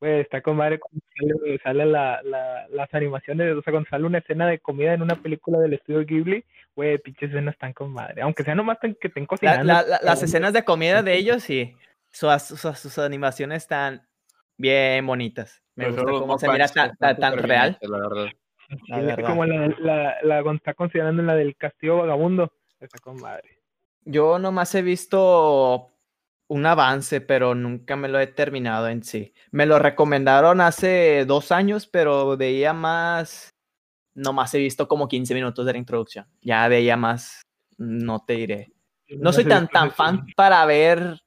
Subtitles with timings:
[0.00, 4.04] Güey, está con madre cuando sale, sale la, la, las animaciones, o sea, cuando sale
[4.04, 7.90] una escena de comida en una película del estudio Ghibli, güey, pinches escenas están con
[7.92, 8.20] madre.
[8.20, 9.64] Aunque sea nomás que estén cocinando.
[9.64, 11.74] la- la- las escenas de comida de ellos, sí.
[12.10, 14.02] Sus, sus, sus animaciones están
[14.58, 15.62] bien bonitas.
[15.74, 17.78] Me Prefiero gusta cómo se mira tan, tan, real.
[17.80, 18.26] La verdad.
[18.88, 19.26] la verdad.
[19.26, 23.60] como la, la, la cuando está considerando la del castillo vagabundo, está con madre.
[24.04, 25.90] Yo nomás he visto
[26.48, 29.32] un avance, pero nunca me lo he terminado en sí.
[29.50, 33.50] Me lo recomendaron hace dos años, pero veía más.
[34.14, 36.26] Nomás he visto como 15 minutos de la introducción.
[36.40, 37.42] Ya veía más.
[37.76, 38.72] No te diré.
[39.08, 41.20] No soy tan, tan fan para ver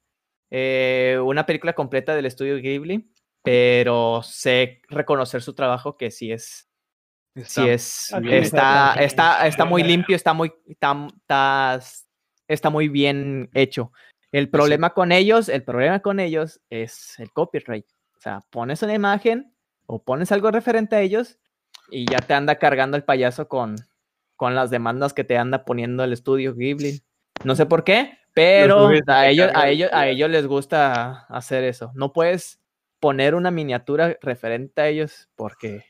[0.50, 3.12] eh, una película completa del estudio Ghibli,
[3.44, 6.68] pero sé reconocer su trabajo que sí es.
[7.46, 11.80] Sí es, está, está- está, está muy limpio, está muy, está, está,
[12.48, 13.92] está muy bien hecho.
[14.32, 17.86] El problema con ellos, el problema con ellos es el copyright.
[18.18, 19.54] O sea, pones una imagen
[19.86, 21.40] o pones algo referente a ellos
[21.90, 23.76] y ya te anda cargando el payaso con,
[24.36, 27.02] con las demandas que te anda poniendo el estudio Ghibli.
[27.44, 31.64] No sé por qué, pero a ellos, a el ellos, a ellos les gusta hacer
[31.64, 31.92] eso.
[31.96, 32.60] No puedes
[33.00, 35.86] poner una miniatura referente a ellos porque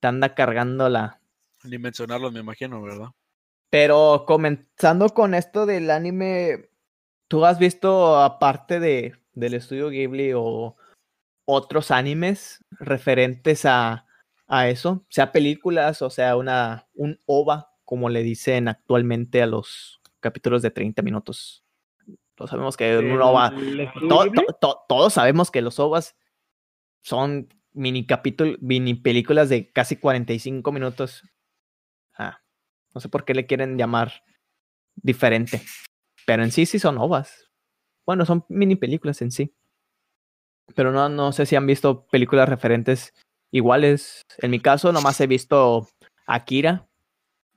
[0.00, 1.20] te anda cargando la,
[1.64, 3.08] Ni mencionarlos, me imagino, ¿verdad?
[3.74, 6.68] pero comenzando con esto del anime,
[7.28, 10.76] ¿tú has visto aparte de del estudio Ghibli o
[11.44, 14.06] otros animes referentes a,
[14.46, 15.04] a eso?
[15.08, 20.70] Sea películas o sea una un OVA, como le dicen actualmente a los capítulos de
[20.70, 21.64] 30 minutos.
[22.34, 23.52] Todos sabemos que un OVA
[24.88, 26.16] todos sabemos que los OVAs
[27.02, 31.22] son mini capítulos, mini películas de casi 45 minutos.
[32.16, 32.40] Ah,
[32.94, 34.24] no sé por qué le quieren llamar
[34.94, 35.62] diferente.
[36.26, 37.50] Pero en sí sí son OVAs.
[38.06, 39.54] Bueno, son mini películas en sí.
[40.74, 43.14] Pero no, no sé si han visto películas referentes
[43.50, 44.22] iguales.
[44.38, 45.88] En mi caso, nomás he visto
[46.26, 46.88] Akira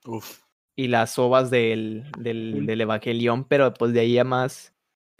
[0.05, 0.41] Uf.
[0.75, 2.85] y las ovas del, del,
[3.47, 4.73] pero pues de ahí a más.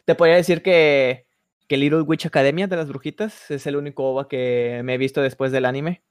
[0.06, 1.28] Te podría decir que,
[1.68, 5.22] que Little Witch Academia de las Brujitas es el único ova que me he visto
[5.22, 6.04] después del anime.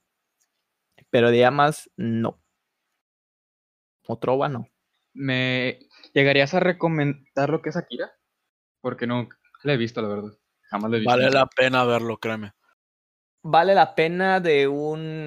[1.10, 2.40] Pero de ahí a más, no.
[4.06, 4.68] Otro ova no.
[5.16, 5.78] ¿Me
[6.12, 8.10] llegarías a recomendar lo que es Akira?
[8.82, 9.28] Porque no
[9.64, 10.32] la he visto, la verdad.
[10.70, 11.10] Jamás la he visto.
[11.10, 12.52] Vale la pena verlo, créeme.
[13.42, 15.26] Vale la pena de un.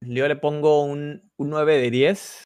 [0.00, 2.42] Yo le pongo un, un 9 de 10.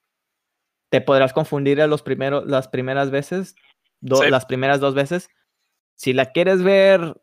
[0.90, 3.56] Te podrás confundir a los primeros, las primeras veces.
[4.00, 4.30] do- Sí.
[4.30, 5.28] Las primeras dos veces.
[5.96, 7.20] Si la quieres ver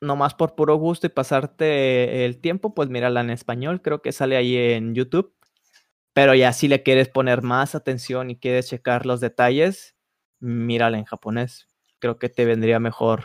[0.00, 3.82] nomás por puro gusto y pasarte el tiempo, pues mírala en español.
[3.82, 5.34] Creo que sale ahí en YouTube.
[6.12, 9.96] Pero ya si le quieres poner más atención y quieres checar los detalles,
[10.40, 11.68] mírala en japonés.
[11.98, 13.24] Creo que te vendría mejor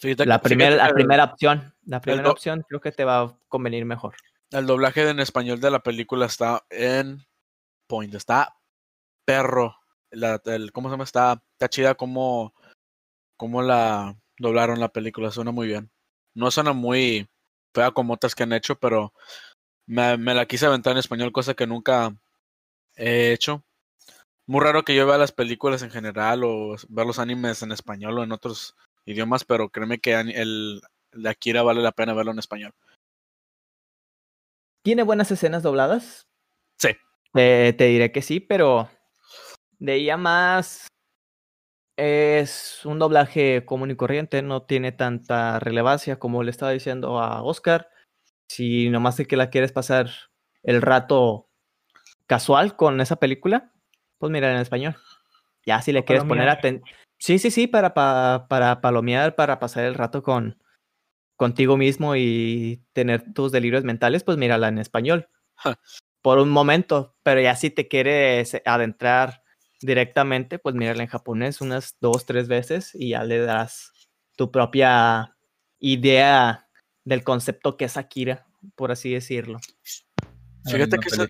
[0.00, 1.74] Fíjate la, primera, la primera opción.
[1.84, 4.16] La primera opción creo que te va a convenir mejor.
[4.50, 7.26] El doblaje en español de la película está en
[7.86, 8.14] point.
[8.14, 8.56] Está
[9.26, 9.76] perro.
[10.10, 11.04] La, el, ¿Cómo se llama?
[11.04, 12.54] Está, está chida como,
[13.36, 15.30] como la doblaron la película.
[15.30, 15.90] Suena muy bien.
[16.32, 17.28] No suena muy
[17.74, 19.12] fea como otras que han hecho, pero
[19.90, 22.14] me, me la quise aventar en español, cosa que nunca
[22.96, 23.64] he hecho.
[24.46, 28.18] Muy raro que yo vea las películas en general o ver los animes en español
[28.18, 30.80] o en otros idiomas, pero créeme que el, el
[31.12, 32.72] de Akira vale la pena verlo en español.
[34.84, 36.28] ¿Tiene buenas escenas dobladas?
[36.78, 36.90] Sí.
[37.34, 38.88] Eh, te diré que sí, pero
[39.78, 40.86] de ahí a más
[41.96, 47.42] es un doblaje común y corriente, no tiene tanta relevancia como le estaba diciendo a
[47.42, 47.90] Oscar.
[48.50, 50.10] Si nomás que la quieres pasar
[50.64, 51.48] el rato
[52.26, 53.70] casual con esa película,
[54.18, 54.96] pues mira en español.
[55.64, 56.82] Ya si le quieres poner atención.
[57.16, 60.60] Sí, sí, sí, para, pa- para palomear, para pasar el rato con
[61.36, 65.28] contigo mismo y tener tus delirios mentales, pues mírala en español.
[66.20, 69.44] Por un momento, pero ya si te quieres adentrar
[69.80, 73.92] directamente, pues mírala en japonés unas dos, tres veces y ya le das
[74.34, 75.36] tu propia
[75.78, 76.66] idea
[77.04, 79.58] del concepto que es Akira, por así decirlo.
[80.64, 81.26] Fíjate que esa,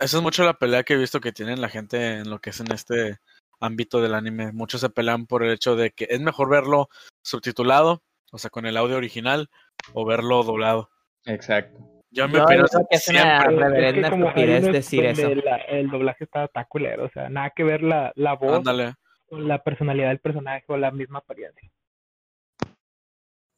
[0.00, 2.60] es mucho la pelea que he visto que tienen la gente en lo que es
[2.60, 3.18] en este
[3.60, 4.52] ámbito del anime.
[4.52, 6.88] Muchos se pelean por el hecho de que es mejor verlo
[7.22, 9.50] subtitulado, o sea, con el audio original,
[9.92, 10.90] o verlo doblado.
[11.26, 11.78] Exacto.
[12.10, 15.34] Yo en mi Yo opinión creo que es una reverenda estupidez decir eso.
[15.34, 18.94] la- el doblaje está, está culero, o sea, nada que ver la, la voz Ándale.
[19.26, 21.70] con la personalidad del personaje o la misma apariencia.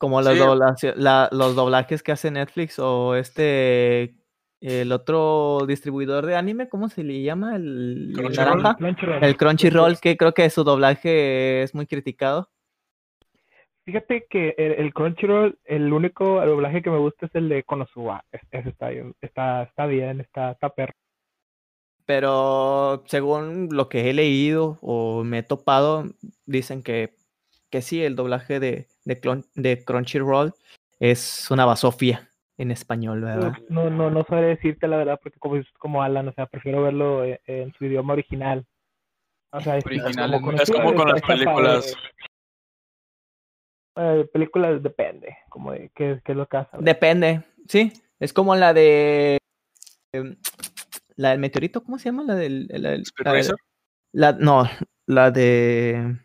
[0.04, 0.38] Como los, Sí.
[0.38, 4.14] doblaje- la- los doblajes que hace Netflix o este,
[4.60, 7.56] el otro distribuidor de anime, ¿cómo se le llama?
[7.56, 8.62] El Crunchyroll.
[8.62, 8.74] naranja.
[8.76, 9.24] Crunchyroll.
[9.24, 12.50] El Crunchyroll, que creo que su doblaje es muy criticado.
[13.86, 18.26] Fíjate que el, el Crunchyroll, el único doblaje que me gusta es el de Konosuba.
[18.30, 20.92] Es- está bien, está, está bien, está, está perro.
[22.04, 26.04] Pero según lo que he leído o me he topado,
[26.44, 27.14] dicen que,
[27.70, 30.52] que sí, el doblaje de, de, Clon- de Crunchyroll
[31.00, 33.52] es una basofia en español, ¿verdad?
[33.68, 36.82] No, no, no sabré decirte la verdad porque como es como Alan, o sea, prefiero
[36.82, 38.64] verlo en, en su idioma original.
[39.52, 41.94] O sea, es, Original es como Es como con las películas.
[43.96, 46.76] Eh, películas depende, como de qué, qué es lo que hace.
[46.80, 47.92] Depende, sí.
[48.18, 49.38] Es como la de.
[50.12, 50.36] em,
[51.16, 52.24] La del meteorito, ¿cómo se llama?
[52.24, 52.66] La del.
[52.68, 53.04] la del-
[54.12, 54.64] la- no,
[55.06, 56.16] la de.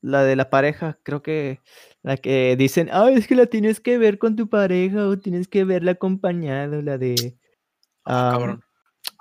[0.00, 1.60] La de la pareja, creo que.
[2.02, 5.48] La que dicen, ah, es que la tienes que ver con tu pareja o tienes
[5.48, 6.80] que verla acompañado.
[6.82, 7.36] La de.
[8.04, 8.62] Ah, cabrón.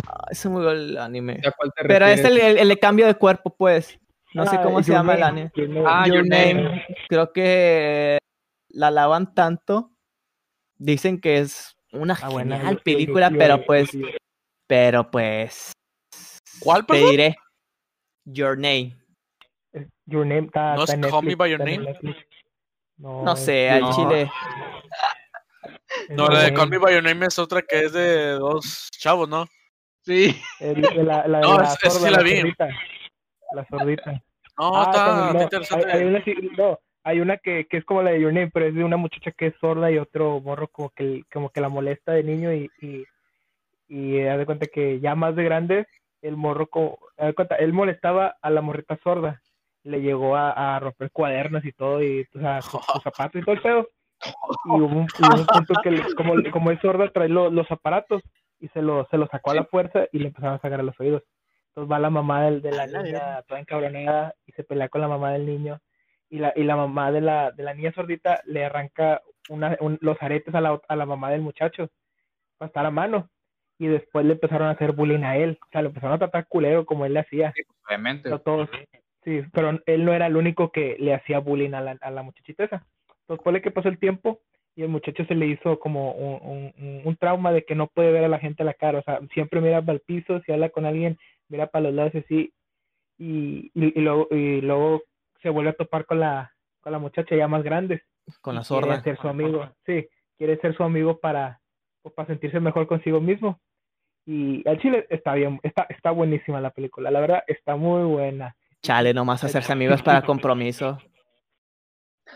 [0.08, 1.42] ah, me olvidó el anime.
[1.46, 4.00] ¿A cuál te Pero es el, el, cambio de cuerpo, pues.
[4.34, 5.52] No sé Ah, cómo se llama el anime.
[5.56, 5.86] Your Name.
[5.88, 6.86] Ah, Your Your Name, Name.
[7.08, 8.18] creo que
[8.70, 9.92] la alaban tanto.
[10.78, 13.90] Dicen que es una Ah, buena, genial yo- yo- película, yo- pero pues,
[14.68, 15.72] pero pues.
[16.60, 17.36] ¿Cuál, Te diré.
[18.26, 18.98] Your Name.
[20.06, 21.78] Your Name está, ¿No está es en Call Me Netflix, by Your Name?
[21.80, 22.18] Netflix.
[22.98, 23.92] No, No sé, al no.
[23.96, 24.32] chile.
[26.10, 26.56] No, la de Name.
[26.58, 29.46] Call Me By Your Name es otra que es de dos chavos, ¿no?
[30.02, 30.40] Sí.
[30.60, 32.36] El- de la, la, de No, la es- esa sí sorda, la la vi.
[32.38, 32.70] sordita.
[33.54, 34.12] La sordita.
[34.58, 35.92] No, Ah, está, no, interesante.
[35.92, 36.24] Hay, hay una,
[36.58, 38.98] no, hay una que, que es como la de Your Name, pero es de una
[38.98, 42.54] muchacha que es sorda y otro morro como que, como que la molesta de niño
[42.54, 43.04] y, y,
[43.90, 45.88] y haz de cuenta que ya más de grande,
[46.22, 49.42] el morro, como, haz de cuenta, él molestaba a la morrita sorda,
[49.86, 53.46] le llegó a, a romper cuadernos y todo, y o sea, sus, sus zapatos y
[53.46, 53.88] todo el pedo.
[54.66, 57.50] Y hubo un, y hubo un punto que, le- como, como es sorda, trae lo-
[57.50, 58.22] los aparatos
[58.60, 60.84] y se lo, se lo sacó a la fuerza y le empezaron a sacar a
[60.84, 61.24] los oídos.
[61.70, 64.90] Entonces va la mamá del, de la A la niña toda encabronada y se pelea
[64.90, 65.80] con la mamá del niño.
[66.30, 70.00] Y la, y la mamá de la, de la niña sordita le arranca una, un-
[70.02, 71.90] los aretes a la, a la mamá del muchacho
[72.58, 73.30] para estar a mano.
[73.78, 75.60] Y después le empezaron a hacer bullying a él.
[75.62, 77.54] O sea, lo empezaron a tratar culero como él le hacía.
[77.88, 78.30] Obviamente.
[78.30, 78.70] No todos.
[79.26, 82.22] Sí, pero él no era el único que le hacía bullying a la, a la
[82.24, 82.86] muchachita esa.
[83.22, 84.40] Entonces, fue que pasó el tiempo
[84.76, 88.12] y el muchacho se le hizo como un, un- un- trauma de que no puede
[88.12, 89.00] ver a la gente a la cara.
[89.00, 91.18] O sea, siempre mira para el piso, si habla con alguien,
[91.50, 92.54] mira para los lados así.
[93.18, 95.02] Y, y, y luego, y luego
[95.42, 98.04] se vuelve a topar con la, con la muchacha ya más grande.
[98.42, 99.04] Con la quiere sorda.
[99.04, 99.70] ser su amigo.
[99.88, 100.08] Sí,
[100.38, 101.62] quiere ser su amigo para,
[102.04, 103.60] pues, para sentirse mejor consigo mismo.
[104.28, 107.10] Y al chile está bien, está, está buenísima la película.
[107.10, 108.56] La verdad, está muy buena.
[108.86, 110.98] Chale, nomás hacerse amigos para compromiso.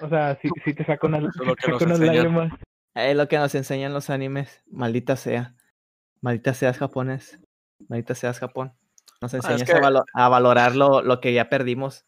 [0.02, 2.00] O sea, si, si te saca unas, Eso es lo te que nos saca unas
[2.00, 2.16] enseñan.
[2.36, 2.60] lágrimas.
[2.96, 4.64] Es lo que nos enseñan los animes.
[4.72, 5.56] Maldita sea.
[6.22, 7.40] Maldita seas japonés.
[7.88, 8.74] Maldita seas Japón.
[9.22, 12.06] Nos Ah, es enseñas que- a, valo- a valorar lo, lo que ya perdimos.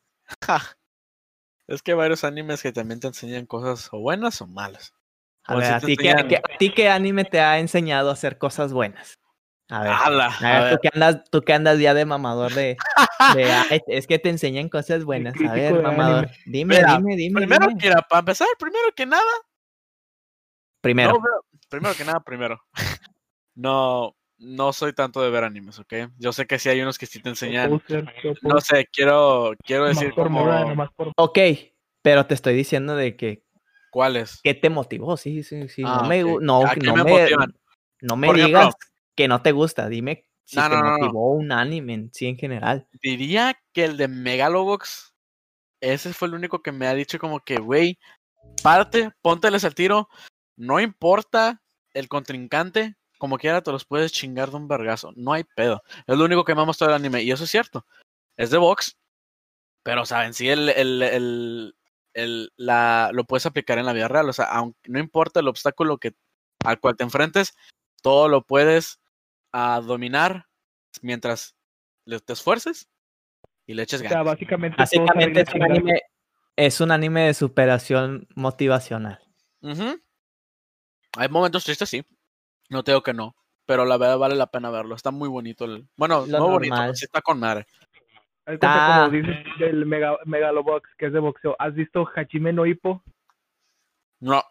[1.67, 4.93] Es que hay varios animes que también te enseñan cosas o buenas o malas.
[5.45, 8.13] A ver, si ¿a ti, enseñan- qué- a ti qué anime te ha enseñado a
[8.13, 9.17] hacer cosas buenas?
[9.71, 10.25] A ver, ¡Hala!
[10.27, 12.77] a A ver, ver, tú, que andas, tú que andas ya de mamador de...
[13.33, 15.33] de, "Ay, es que te enseñan cosas buenas.
[15.41, 16.25] A ver, mamador.
[16.25, 16.37] anime.
[16.45, 17.39] Dime, Mira, dime, dime.
[17.39, 17.81] primero, dime.
[17.81, 19.31] mira, para empezar, primero que nada,
[20.81, 21.13] Primero.
[21.13, 21.19] no
[21.69, 22.61] primero que nada, primero.
[23.53, 25.93] No, no soy tanto de ver animes, ¿ok?
[26.17, 27.81] Yo sé que sí hay unos que sí te enseñan.
[28.41, 30.73] No sé, quiero, quiero decir por como
[31.17, 31.37] Ok,
[32.01, 33.43] pero te estoy diciendo de que...
[33.89, 34.39] cuáles.
[34.41, 35.17] ¿Qué te motivó?
[35.17, 35.83] Sí, sí, sí.
[35.85, 36.29] Ah, no me, ok.
[36.29, 37.19] gu- no, ¿A qué no me
[38.01, 38.73] no me digas
[39.15, 39.87] que no te gusta.
[39.89, 40.97] Dime si No, te no, no, no.
[40.99, 42.87] motivó un anime en sí en general.
[43.01, 45.13] Diría que el de Megalobox,
[45.81, 47.97] ese fue el único que me ha dicho como que, güey,
[48.63, 50.09] párate, pónteles al tiro,
[50.57, 51.61] no importa
[51.93, 55.81] el contrincante, como quiera te los puedes chingar de un vergazo, no hay pedo.
[56.07, 57.85] Es lo único que me ha mostrado el anime, y eso es cierto.
[58.37, 58.97] Es de box,
[59.83, 61.75] pero, saben, sí, el, el, el,
[62.13, 65.47] el- la, lo puedes aplicar en la vida real, o sea, aunque no importa el
[65.47, 66.13] obstáculo que,
[66.63, 67.55] al cual te enfrentes,
[68.03, 68.99] todo lo puedes
[69.51, 70.47] ah, dominar
[71.01, 71.55] mientras
[72.05, 72.89] le- te esfuerces
[73.65, 74.25] y le eches O sea, ganas.
[74.25, 75.09] básicamente, es un,
[75.63, 76.01] anime,
[76.55, 79.19] es un anime de superación motivacional.
[81.17, 82.03] Hay momentos tristes, sí.
[82.69, 83.35] No te digo que no.
[83.65, 84.95] Pero la verdad vale la pena verlo.
[84.95, 85.65] Está muy bonito.
[85.65, 85.87] El...
[85.95, 87.65] Bueno, Lo no bonito, sí está con madre.
[88.47, 89.07] Ah.
[89.09, 91.55] como dices del mega, Megalobox, que es de boxeo.
[91.59, 93.03] ¿Has visto Hajime no Ippo?
[94.19, 94.43] No,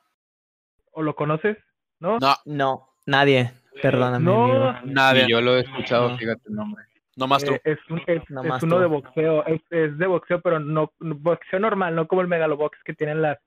[0.93, 1.57] ¿O lo conoces?
[1.99, 2.19] ¿No?
[2.19, 3.53] no, No, nadie.
[3.83, 4.45] Perdóname, No.
[4.71, 4.93] amigo.
[4.93, 5.27] nadie.
[5.29, 6.19] Yo lo he escuchado, No.
[6.19, 6.85] fíjate el nombre.
[7.17, 7.53] Nomás tú.
[7.55, 8.79] Eh, es, un- es, uno tú.
[8.79, 12.95] de boxeo, es, es de boxeo, pero no boxeo normal, no como el Megalobox que
[12.95, 13.39] tienen las...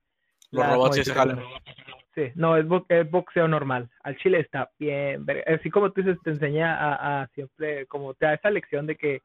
[0.51, 1.33] Los las robots y jale.
[1.35, 2.03] modificaciones.
[2.13, 3.89] Sí, no, es, bo- es boxeo normal.
[4.03, 5.25] Al chile está bien.
[5.47, 8.95] Así como tú dices, te enseña a, a siempre, como te da esa lección de
[8.95, 9.21] que,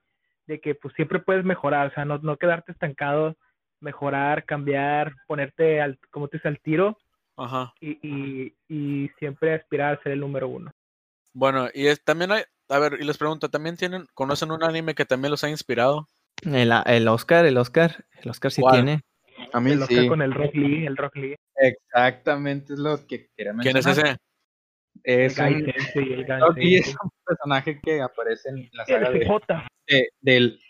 [0.46, 3.36] de que pues siempre puedes mejorar, o sea, no, no quedarte estancado
[3.80, 6.96] mejorar, cambiar, ponerte al, como te dice, al tiro
[7.36, 7.72] Ajá.
[7.80, 10.72] y, y, y siempre aspirar a ser el número uno.
[11.38, 14.96] Bueno, y es, también hay, a ver, y les pregunto, ¿también tienen, conocen un anime
[14.96, 16.08] que también los ha inspirado?
[16.42, 18.74] El, el Oscar, el Oscar, el Oscar sí ¿Cuál?
[18.74, 19.02] tiene.
[19.52, 20.08] A mí El Oscar sí.
[20.08, 23.62] con el Rock Lee, el Rock Lee, Exactamente es lo que quería mencionar.
[23.62, 24.16] ¿Quién es ese?
[25.04, 28.82] el Es Gai un, Sensei, el Gai Rocky es un personaje que aparece en la
[28.82, 30.60] El saga de, del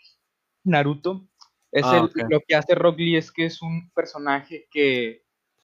[0.65, 1.27] Naruto.
[1.73, 2.27] Es Ah, el-.
[2.29, 5.23] Lo que hace Rock Lee es que es un personaje que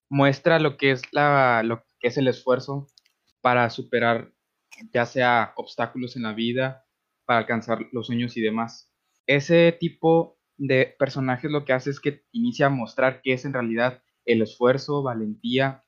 [0.09, 2.87] muestra lo que es la lo que es el esfuerzo
[3.41, 4.31] para superar
[4.93, 6.85] ya sea obstáculos en la vida,
[7.25, 8.91] para alcanzar los sueños y demás.
[9.27, 13.53] Ese tipo de personajes lo que hace es que inicia a mostrar qué es en
[13.53, 15.83] realidad el esfuerzo, valentía,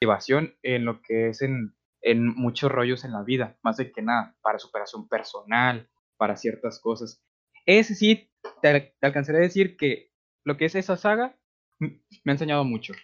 [0.00, 4.02] motivación en lo que es en, en muchos rollos en la vida, más de que
[4.02, 7.22] nada, para superación personal, para ciertas cosas.
[7.66, 8.30] Ese sí,
[8.62, 10.10] te, te alcanzaré a decir que
[10.44, 11.36] lo que es esa saga
[11.80, 12.94] m- me ha enseñado mucho.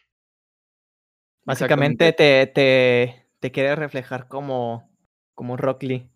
[1.44, 4.90] Básicamente te, te, te quiere reflejar como,
[5.34, 6.10] como Rock Lee.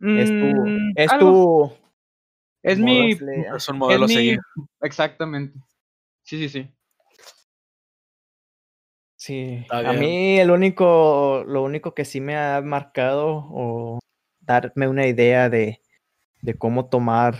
[0.00, 1.30] Es tu, Mm, es algo.
[1.68, 1.74] tu
[2.62, 3.12] Es mi...
[3.12, 4.38] Es un es modelo mi- seguir.
[4.80, 5.58] Exactamente.
[6.22, 6.70] Sí, sí, sí.
[9.16, 14.00] Sí, a mí el único, lo único que sí me ha marcado o
[14.40, 15.80] darme una idea de,
[16.40, 17.36] de cómo tomar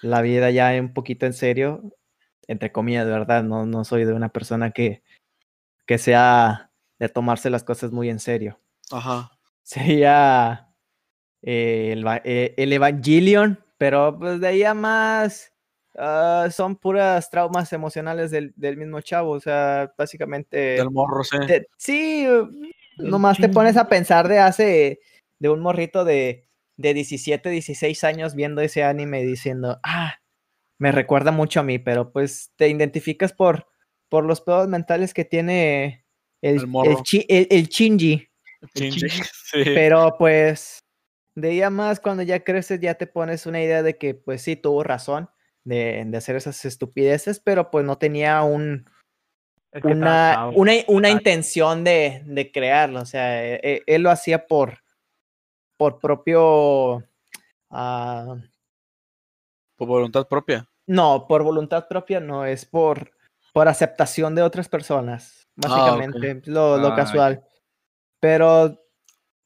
[0.00, 1.84] la vida ya un poquito en serio,
[2.48, 5.04] entre comillas, de verdad, no, no soy de una persona que,
[5.86, 6.71] que sea
[7.02, 8.60] de tomarse las cosas muy en serio.
[8.92, 9.32] Ajá.
[9.64, 10.68] Sería
[11.42, 15.52] eh, el, eh, el Evangelion, pero pues de ahí a más
[15.98, 20.76] ah, son puras traumas emocionales del, del mismo chavo, o sea, básicamente...
[20.76, 21.38] Del morro, sí.
[21.44, 22.44] Te- sí, eh,
[22.98, 25.00] nomás te pones a pensar de hace,
[25.40, 30.18] de un morrito de, de 17, 16 años viendo ese anime y diciendo, ah,
[30.78, 33.66] me recuerda mucho a mí, pero pues te identificas por,
[34.08, 36.01] por los pedos mentales que tiene
[36.42, 38.28] el, El el, chi- el-.
[39.52, 39.64] Sí.
[39.64, 40.78] Pero pues,
[41.34, 44.42] de ahí a más, cuando ya creces, ya te pones una idea de que, pues
[44.42, 45.28] sí, tuvo razón
[45.64, 48.86] de, de hacer esas estupideces, pero pues no tenía un,
[49.72, 53.00] Es que estaba una, una, una intención de, de crearlo.
[53.00, 54.78] O sea, e- e- él, lo hacía por,
[55.76, 57.04] por propio.
[57.70, 58.36] ah,
[59.76, 60.68] Por voluntad propia.
[60.86, 63.12] no, por voluntad propia, no, es por,
[63.52, 65.41] por aceptación de otras personas.
[65.56, 65.68] Ah.
[65.68, 67.42] Básicamente, lo, lo Ah, casual.
[68.20, 68.78] Pero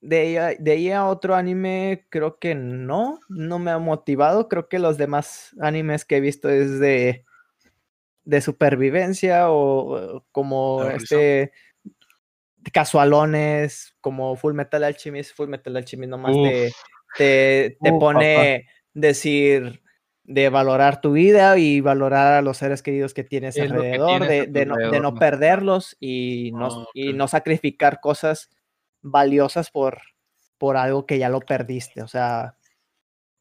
[0.01, 4.49] de ahí, de ahí a otro anime, creo que no, no me ha motivado.
[4.49, 7.25] Creo que los demás animes que he visto es de,
[8.25, 11.53] de supervivencia o, como este
[12.73, 15.37] casualones, como Full Metal Alchemist.
[15.37, 16.43] Full Metal Alchemist nomás Uf.
[16.43, 16.73] te,
[17.17, 19.83] te, te Uf, pone decir
[20.27, 23.93] de valorar tu vida y valorar a los seres queridos que tienes Es lo que
[23.95, 27.17] alrededor, tienes de, no, perderlos y no, y ok.
[27.17, 28.51] no sacrificar cosas
[29.03, 30.01] valiosas por,
[30.59, 32.03] por algo que ya lo perdiste.
[32.03, 32.57] O sea,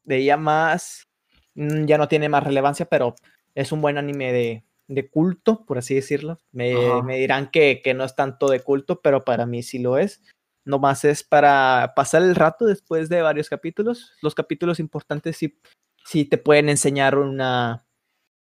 [0.04, 1.08] de ella más,
[1.54, 3.16] mm, ya no tiene más relevancia, pero
[3.56, 6.40] es un buen anime de, de culto, por así decirlo.
[6.52, 10.22] Me dirán que, que no es tanto de culto, pero para mí sí lo es.
[10.64, 14.12] Nomás es para pasar el rato después de varios capítulos.
[14.22, 15.58] Los capítulos importantes sí,
[16.06, 17.84] sí te pueden enseñar una,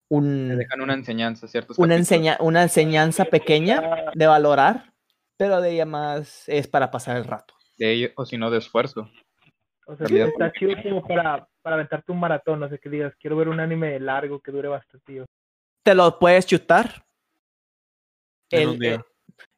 [0.08, 1.74] Te un, dejan una enseñanza, ¿cierto?
[1.78, 4.92] una, enseña, una enseñanza pequeña de valorar,
[5.36, 7.54] pero de ella más es para pasar el rato.
[7.78, 9.08] De ello, o si no, de esfuerzo.
[9.86, 13.14] O sea, Calidad está chido como para, para aventarte un maratón, no sé qué digas,
[13.20, 15.04] quiero ver un anime largo que dure bastante.
[15.04, 15.24] tío.
[15.82, 17.04] Te lo puedes chutar.
[18.50, 18.94] En el- un día.
[18.94, 19.00] eh,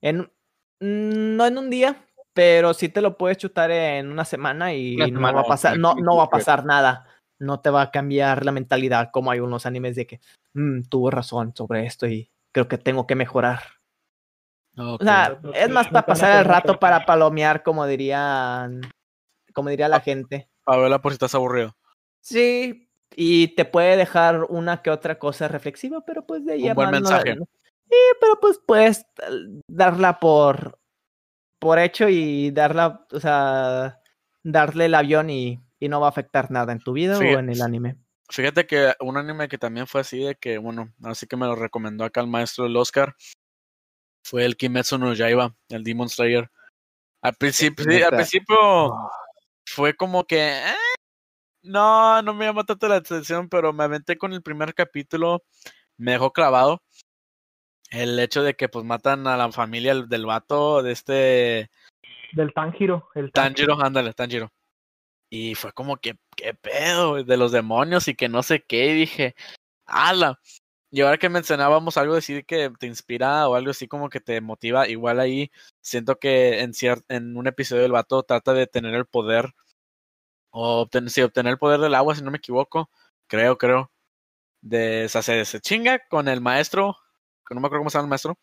[0.00, 0.18] en,
[0.80, 4.96] mm, no en un día, pero sí te lo puedes chutar en una semana y
[4.96, 7.06] Una no semana, va a pasar, no, sí, no va a sí, pasar nada.
[7.38, 10.20] No te va a cambiar la mentalidad como hay unos animes de que
[10.54, 13.60] "Mm, tuvo razón sobre esto y creo que tengo que mejorar.
[14.76, 18.80] O sea, es más para pasar el rato para palomear, como dirían,
[19.54, 20.48] como diría la gente.
[20.66, 21.76] A verla por si estás aburrido.
[22.20, 26.74] Sí, y te puede dejar una que otra cosa reflexiva, pero pues de ahí Un
[26.74, 27.36] buen más mensaje.
[27.36, 27.46] no-
[27.88, 30.78] Sí, pero pues puedes eh, darla por
[31.58, 34.00] por hecho y darla, o sea,
[34.42, 37.38] darle el avión y, y no va a afectar nada en tu vida Fíjate- o
[37.38, 37.96] en el anime.
[38.28, 41.54] Fíjate que un anime que también fue así de que, bueno, así que me lo
[41.54, 43.14] recomendó acá el maestro del Oscar,
[44.24, 46.50] fue el Kimetsu no Yaiba, el Demon Slayer.
[47.22, 48.56] Al principio, sí, al principio
[49.64, 50.74] fue como que, "Eh,
[51.62, 55.44] no, no me llamó tanto la atención, pero me aventé con el primer capítulo,
[55.96, 56.82] me dejó clavado.
[57.90, 61.70] El hecho de que pues matan a la familia del- del vato, de este
[62.32, 64.50] Del Tanjiro, el Tanjiro, ándale, Tanjiro.
[65.36, 67.22] Y fue como que, ¿qué pedo?
[67.24, 68.88] De los demonios y que no sé qué.
[68.88, 69.34] Y dije,
[69.86, 70.40] ¡Hala!
[70.90, 74.40] Y ahora que mencionábamos algo así que te inspira o algo así como que te
[74.40, 75.50] motiva, igual ahí
[75.82, 76.72] siento que en,
[77.08, 79.54] en un episodio el vato trata de tener el poder,
[80.50, 82.90] o obtener, obtener el poder del agua, si no me equivoco,
[83.26, 83.92] creo, creo,
[84.62, 86.96] de, o se chinga con el maestro,
[87.46, 88.38] que no me acuerdo cómo se llama el maestro,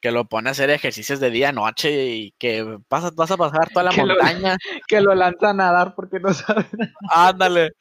[0.00, 3.68] que lo pone a hacer ejercicios de día, noche y que vas, vas a pasar
[3.70, 4.56] toda la Que lo- montaña.
[4.88, 6.66] Que lo lanza a nadar porque no sabe.
[7.10, 7.72] Ándale.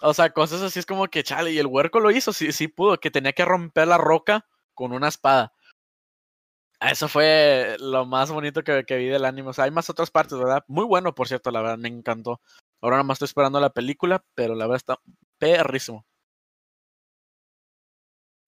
[0.00, 2.68] O sea, cosas así es como que, chale, y el huerco lo hizo, sí, sí
[2.68, 5.52] pudo, que tenía que romper la roca con una espada.
[6.80, 9.50] Eso fue lo más bonito que, que vi del anime.
[9.50, 10.64] O sea, hay más otras partes, ¿verdad?
[10.66, 12.40] Muy bueno, por cierto, la verdad, me encantó.
[12.80, 14.98] Ahora nada más estoy esperando la película, pero la verdad está
[15.38, 16.04] perrísimo.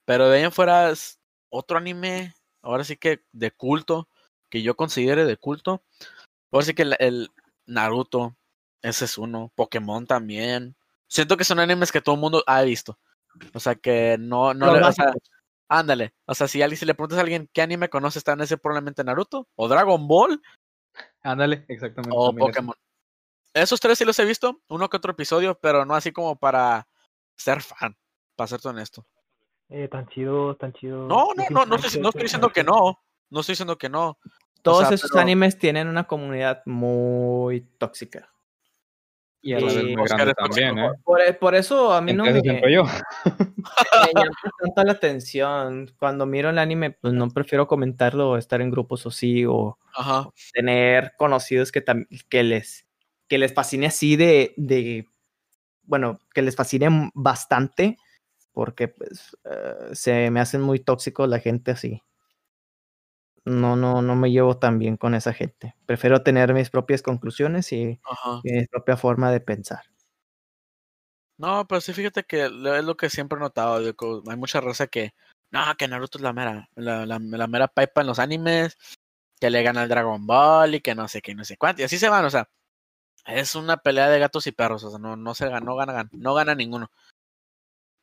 [0.04, 4.08] Pero de ahí en fuera es otro anime, ahora sí que de culto,
[4.50, 5.82] que yo considere de culto.
[6.50, 7.30] Ahora sí que el, el
[7.66, 8.36] Naruto,
[8.82, 9.52] ese es uno.
[9.54, 10.76] Pokémon también.
[11.08, 12.98] Siento que son animes que todo el mundo ha visto.
[13.52, 15.12] O sea que no, no le, o sea,
[15.68, 16.14] ándale.
[16.26, 18.58] O sea, si, alguien, si le preguntas a alguien qué anime conoce, está en ese
[18.58, 20.40] probablemente Naruto, o Dragon Ball,
[21.22, 22.16] Ándale, exactamente.
[22.16, 22.34] o.
[22.34, 22.74] Pokémon.
[23.54, 26.88] Esos tres sí los he visto, uno que otro episodio, pero no así como para
[27.36, 27.96] ser fan,
[28.34, 29.06] para serte honesto.
[29.70, 31.06] Eh, tan chido, tan chido.
[31.08, 33.00] No, no, no, no, estoy, no estoy diciendo que no.
[33.30, 34.18] No estoy diciendo que no.
[34.62, 38.30] Todos sea, esos pero- animes tienen una comunidad muy tóxica.
[39.42, 40.66] Y a la vez Y muy Oscar grande es tóxico.
[40.66, 40.98] también, ¿eh?
[41.04, 42.40] Por, por eso a mí no me, me
[42.70, 43.04] llama
[44.58, 45.92] tanto la atención.
[45.98, 49.04] Cuando miro el anime, pues no prefiero comentarlo o estar en grupos
[49.46, 50.28] o Ajá.
[50.52, 51.84] tener conocidos que,
[52.28, 52.86] que les
[53.28, 55.06] que les fascine así de, de
[55.82, 57.96] bueno, que les fascine bastante
[58.54, 62.02] porque pues eh, se me hacen muy tóxicos la gente así.
[63.44, 65.74] No, no, no me llevo tan bien con esa gente.
[65.84, 68.00] Prefiero tener mis propias conclusiones y,
[68.42, 69.82] mi propia forma de pensar.
[71.36, 73.76] No, pero sí, fíjate que es lo que siempre he notado.
[73.76, 75.14] hay mucha raza que,
[75.50, 78.78] no, que Naruto es la mera, la, la, la mera pipa en los animes,
[79.40, 81.82] que le gana al Dragon Ball y que no sé qué, no sé cuánto.
[81.82, 82.48] Y así se van, o sea,
[83.26, 85.92] es una pelea de gatos y perros, o sea, no, no se gana, no gana,
[85.92, 86.90] gana- no gana ninguno.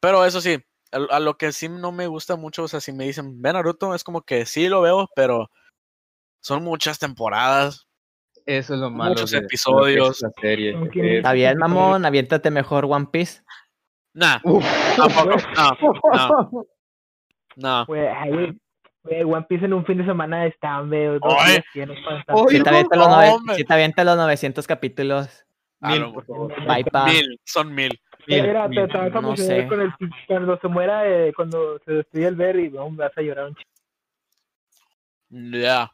[0.01, 0.57] Pero eso sí,
[0.91, 3.53] a, a lo que sí no me gusta mucho, o sea, si me dicen, ve
[3.53, 5.49] Naruto, es como que sí lo veo, pero
[6.41, 7.87] son muchas temporadas.
[8.45, 9.11] Eso es lo malo.
[9.11, 10.21] Muchos de- episodios.
[10.21, 10.73] la serie.
[10.73, 13.41] Son que 500 Está bien, mamón, aviéntate mejor One Piece.
[14.13, 14.65] Nah, Uf,
[14.97, 15.77] tampoco, no,
[16.11, 16.65] no,
[17.85, 17.85] no.
[17.85, 21.63] Güey, One Piece en un fin de semana está, dos Oye.
[22.49, 23.55] Si te avientas no, los, nove- hombre.
[23.55, 25.45] si te avientas los 900 capítulos,
[25.79, 26.53] Mil, por favor.
[26.67, 27.05] bye pa.
[27.05, 27.99] Mil, son mil.
[28.25, 28.79] Pero Mil, mira, mil.
[28.79, 29.67] te, te vas a no emocionar sé.
[29.67, 29.93] con el
[30.27, 33.55] cuando se muera, eh, cuando se destruye el ver y no, vas a llorar un
[33.55, 33.69] chico.
[35.29, 35.91] Ya.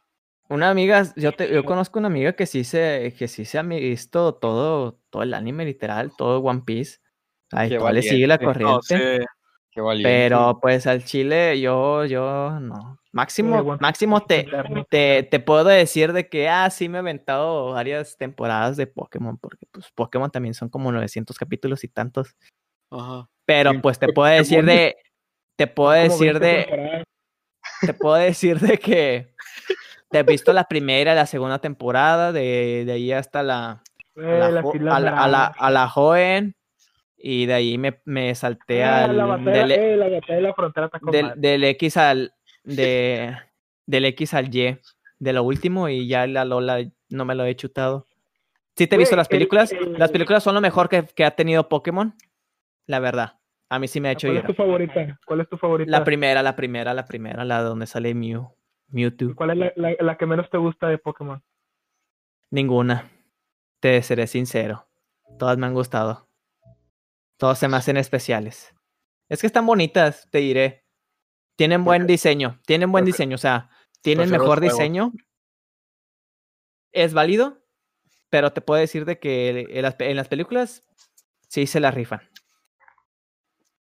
[0.48, 3.62] Una amiga, yo te, yo conozco una amiga que sí se, que sí se ha
[3.62, 7.00] visto todo, todo el anime literal, todo One Piece.
[7.50, 8.38] Ay, le sigue la.
[8.38, 8.80] No, corriente.
[9.18, 9.26] sí.
[9.78, 10.08] Qué valiente.
[10.28, 12.98] Pero pues al chile yo, yo no.
[13.12, 14.44] Máximo, máximo te,
[14.90, 19.38] te, te puedo decir de que, ah, sí me he aventado varias temporadas de Pokémon,
[19.38, 22.34] porque pues Pokémon también son como 900 capítulos y tantos.
[22.90, 23.28] Ajá.
[23.46, 24.96] Pero Sí, pues te puedo decir de,
[25.56, 27.04] te puedo decir 20 de,
[27.86, 29.32] te puedo decir de que
[30.10, 33.84] te he visto la primera y la segunda temporada, de, de ahí hasta la,
[34.16, 34.60] a la,
[34.96, 36.56] a la, a la- a la joven,
[37.18, 40.40] y de ahí me, me salté Ah, al, la batalla, del, eh, la batalla de
[40.42, 42.32] la frontera del, del X al,
[42.64, 43.36] de,
[43.86, 44.78] del X al Y,
[45.18, 46.78] de lo último, y ya la Lola
[47.10, 48.06] no me lo he chutado.
[48.76, 51.24] Sí te he visto las el- películas, el- las películas son lo mejor que, que
[51.24, 52.14] ha tenido Pokémon,
[52.86, 53.38] la verdad.
[53.70, 55.18] A mí sí me ha hecho ¿Cuál es tu favorita?
[55.26, 55.90] ¿Cuál es tu favorita?
[55.90, 58.50] La primera, la primera, la primera, la donde sale Mew.
[58.90, 59.30] Mewtwo.
[59.30, 61.42] ¿Y ¿Cuál es la, la, la que menos te gusta de Pokémon?
[62.50, 63.10] Ninguna.
[63.80, 64.86] Te seré sincero.
[65.38, 66.27] Todas me han gustado.
[67.38, 68.74] Todas se me hacen especiales.
[69.28, 70.84] Es que están bonitas, te diré.
[71.56, 72.60] Tienen buen diseño.
[72.66, 73.36] Tienen buen diseño.
[73.36, 73.70] O sea,
[74.02, 75.12] tienen prefiero mejor diseño.
[76.92, 77.64] Es válido.
[78.30, 80.82] Pero te puedo decir de que en las, en las películas
[81.48, 82.28] sí se la rifan.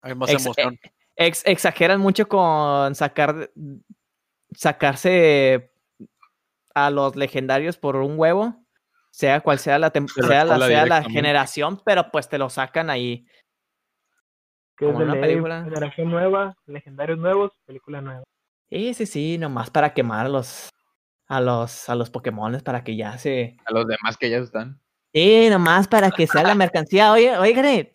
[0.02, 0.78] Hay más Ex- emoción.
[1.16, 3.52] Ex- exageran mucho con sacar
[4.56, 5.72] sacarse
[6.74, 8.63] a los legendarios por un huevo,
[9.14, 12.36] sea cual sea la, tem- De la sea la, sea la generación, pero pues te
[12.36, 13.24] lo sacan ahí.
[14.76, 15.62] Que Como de una ley, película.
[15.62, 18.24] generación nueva, legendarios nuevos, película nueva.
[18.68, 20.68] Sí, sí, sí, nomás para quemar a los
[21.28, 24.80] a los a los Pokémones para que ya se A los demás que ya están.
[25.14, 27.12] Sí, nomás para que sea la mercancía.
[27.12, 27.88] Oye, oigan,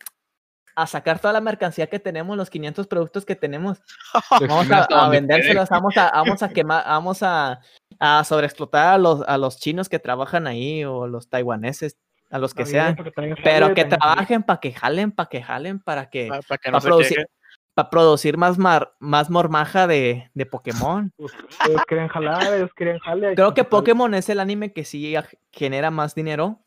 [0.74, 3.82] a sacar toda la mercancía que tenemos, los 500 productos que tenemos.
[4.40, 7.60] Vamos a, a vendérselos, vamos a, vamos a quemar, vamos a,
[8.00, 11.98] a sobreexplotar a los, a los chinos que trabajan ahí o los taiwaneses,
[12.30, 12.96] a los que sean,
[13.44, 16.80] pero que trabajen para que jalen, para que jalen, para que, Para, que pa no
[16.80, 17.26] se producir- queje.
[17.74, 21.12] para producir más, mar, más mormaja de, de Pokémon.
[21.18, 21.32] Pues,
[21.68, 23.34] ellos querían jalar, ellos querían jalar.
[23.34, 25.14] Creo que Pokémon es el anime que sí
[25.52, 26.64] genera más dinero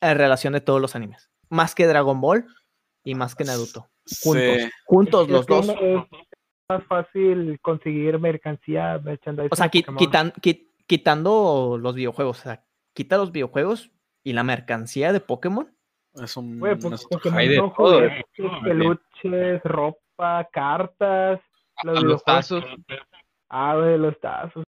[0.00, 1.30] en relación de todos los animes.
[1.48, 2.44] Más que Dragon Ball
[3.04, 3.88] y más que Naruto.
[4.22, 4.44] Juntos.
[4.58, 4.70] Sí.
[4.84, 5.68] Juntos los dos.
[5.68, 5.76] Es
[6.78, 9.48] más fácil conseguir mercancía, merchandising.
[9.52, 9.98] O sea, de qui- Pokémon.
[9.98, 12.40] quitan- qui- quitando los videojuegos.
[12.40, 13.90] O sea, quita los videojuegos
[14.24, 15.74] y la mercancía de Pokémon.
[16.22, 16.58] Es un.
[16.60, 21.40] Güey, pues, es- Pokémon hay de todo, juguetes, más peluches, ropa, cartas.
[21.84, 22.24] Los, A los videojuegos.
[22.24, 22.64] tazos.
[23.48, 24.62] Ah, güey, los tazos.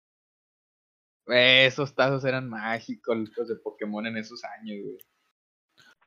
[1.26, 4.98] Güey, esos tazos eran mágicos, los de Pokémon en esos años, güey.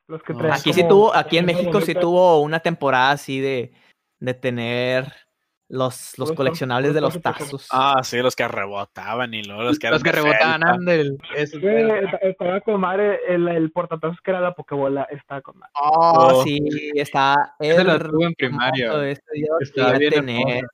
[0.08, 0.38] Los que No.
[0.40, 3.72] traen Aquí sí tuvo, aquí en México sí tuvo una temporada así de,
[4.20, 5.12] de tener
[5.68, 7.68] los, los coleccionables de los tazos.
[7.72, 10.66] Ah, sí, los que rebotaban y luego los que Los que rebotaban.
[10.66, 11.18] Andel.
[11.34, 15.04] Estaba con madre el, el portatazos que era la Pokébola.
[15.10, 15.72] Estaba con madre.
[15.80, 16.42] Oh, Oh.
[16.44, 16.58] sí,
[16.94, 18.92] está Ese lo tuve en primaria.
[19.74, 20.66] quería bien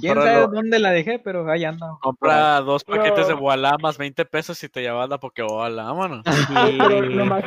[0.00, 1.18] ¿Quién sabe dónde la dejé?
[1.18, 1.98] Pero ahí anda.
[2.00, 6.24] Compra dos Pero- paquetes de Boala más 20 pesos y te llevas la Pokébola, vámonos.
[6.48, 7.14] Sí.
[7.16, 7.44] nomás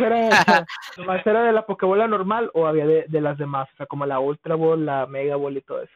[1.26, 3.68] era, de la Pokébola normal o había de, de las demás.
[3.74, 5.94] O sea, como la Ultra Ball, la Mega Ball y todo eso.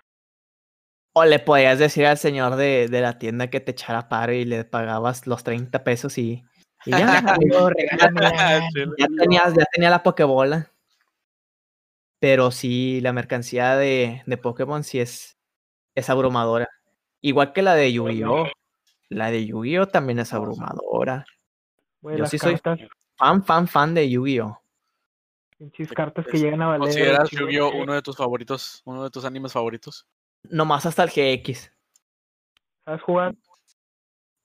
[1.13, 4.45] O le podías decir al señor de, de la tienda que te echara paro y
[4.45, 6.43] le pagabas los 30 pesos y,
[6.85, 7.69] y ya, amigo,
[8.97, 10.71] ya tenías, ya tenía la Pokébola.
[12.19, 15.37] Pero sí, la mercancía de, de Pokémon sí es,
[15.95, 16.69] es abrumadora.
[17.19, 18.47] Igual que la de Yu-Gi-Oh!
[19.09, 19.87] La de Yu-Gi-Oh!
[19.87, 21.25] también es abrumadora.
[22.01, 22.59] Güey, Yo sí soy-
[23.17, 24.57] Fan, fan, fan de Yu-Gi-Oh!
[25.57, 26.79] pinches cartas que llegan a valer.
[26.79, 30.07] ¿Consideras chido, Yu-Gi-Oh uno de tus favoritos, uno de tus animes favoritos?
[30.49, 31.71] Nomás hasta el GX.
[32.85, 33.35] ¿Sabes jugar?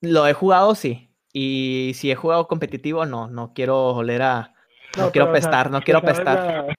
[0.01, 1.09] Lo he jugado, sí.
[1.33, 3.27] Y si he jugado competitivo, no.
[3.27, 4.53] No quiero oler a.
[4.97, 6.35] No, quiero pero, o sea, pestar, no ¿te quiero pestar.
[6.67, 6.75] la-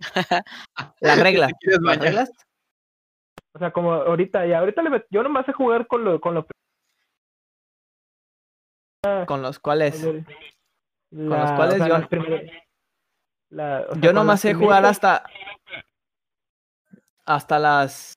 [1.00, 1.48] Las reglas.
[1.52, 2.04] ¿Te quieres ¿Las bañar?
[2.04, 2.30] reglas?
[3.52, 6.34] o sea, como ahorita, y ahorita le met- yo nomás sé jugar con lo, con
[6.34, 6.46] lo
[9.26, 10.02] Con los cuales.
[11.10, 12.50] la- los cuales o sea, yo- primeras-
[13.50, 15.30] la- o sea, Yo con nomás sé jugar primeritas- hasta.
[17.26, 18.12] Hasta las.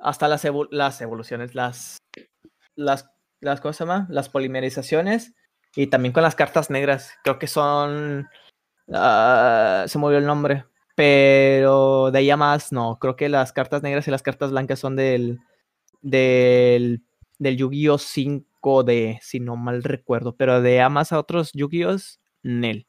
[0.00, 1.54] Hasta las, evo- las evoluciones.
[1.54, 1.98] Las.
[2.74, 3.10] Las.
[3.40, 4.08] Las cosas más.
[4.10, 5.34] Las polimerizaciones.
[5.76, 7.12] Y también con las cartas negras.
[7.24, 8.28] Creo que son.
[8.92, 10.64] ah, se me olvidó el nombre.
[10.96, 12.98] Pero de ahí a más, no.
[12.98, 15.38] Creo que las cartas negras y las cartas blancas son del.
[16.02, 17.02] Del.
[17.38, 17.96] Del Yu-Gi-Oh!
[17.98, 20.36] 5D, si no mal recuerdo.
[20.36, 21.96] Pero de a más a otros Yu-Gi-Oh!
[22.42, 22.86] Nel.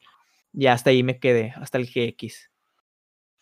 [0.53, 2.49] Y hasta ahí me quedé, hasta el GX.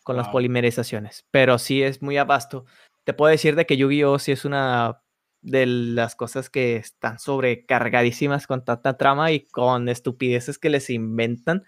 [0.04, 1.26] Con las polimerizaciones.
[1.32, 2.64] Pero sí es muy abasto.
[3.04, 4.18] Te puedo decir de que Yu-Gi-Oh!
[4.18, 5.02] sí es una
[5.42, 11.64] de las cosas que están sobrecargadísimas con tanta trama y con estupideces que les inventan.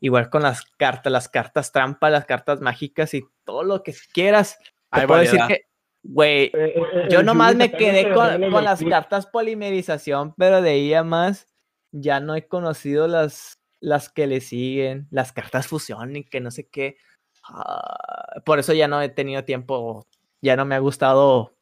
[0.00, 4.58] Igual con las cartas, las cartas trampa, las cartas mágicas y todo lo que quieras.
[4.90, 5.66] Te Hay puedo decir que,
[6.02, 10.94] güey, Eh, eh, eh, yo nomás me quedé con, las cartas polimerización, pero de ahí
[10.94, 11.46] a más
[11.92, 16.50] ya no he conocido las, las que le siguen, las cartas fusión y que no
[16.50, 16.96] sé qué.
[17.44, 20.06] Ah, por eso ya no he tenido tiempo,
[20.42, 21.56] ya no me ha gustado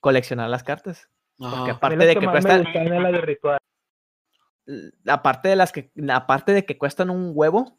[0.00, 1.08] coleccionar las cartas.
[1.38, 1.62] Porque Ajá.
[1.62, 3.58] A mí aparte de que cuestan, las de ritual.
[5.06, 7.78] aparte de las que, aparte de que cuestan un huevo,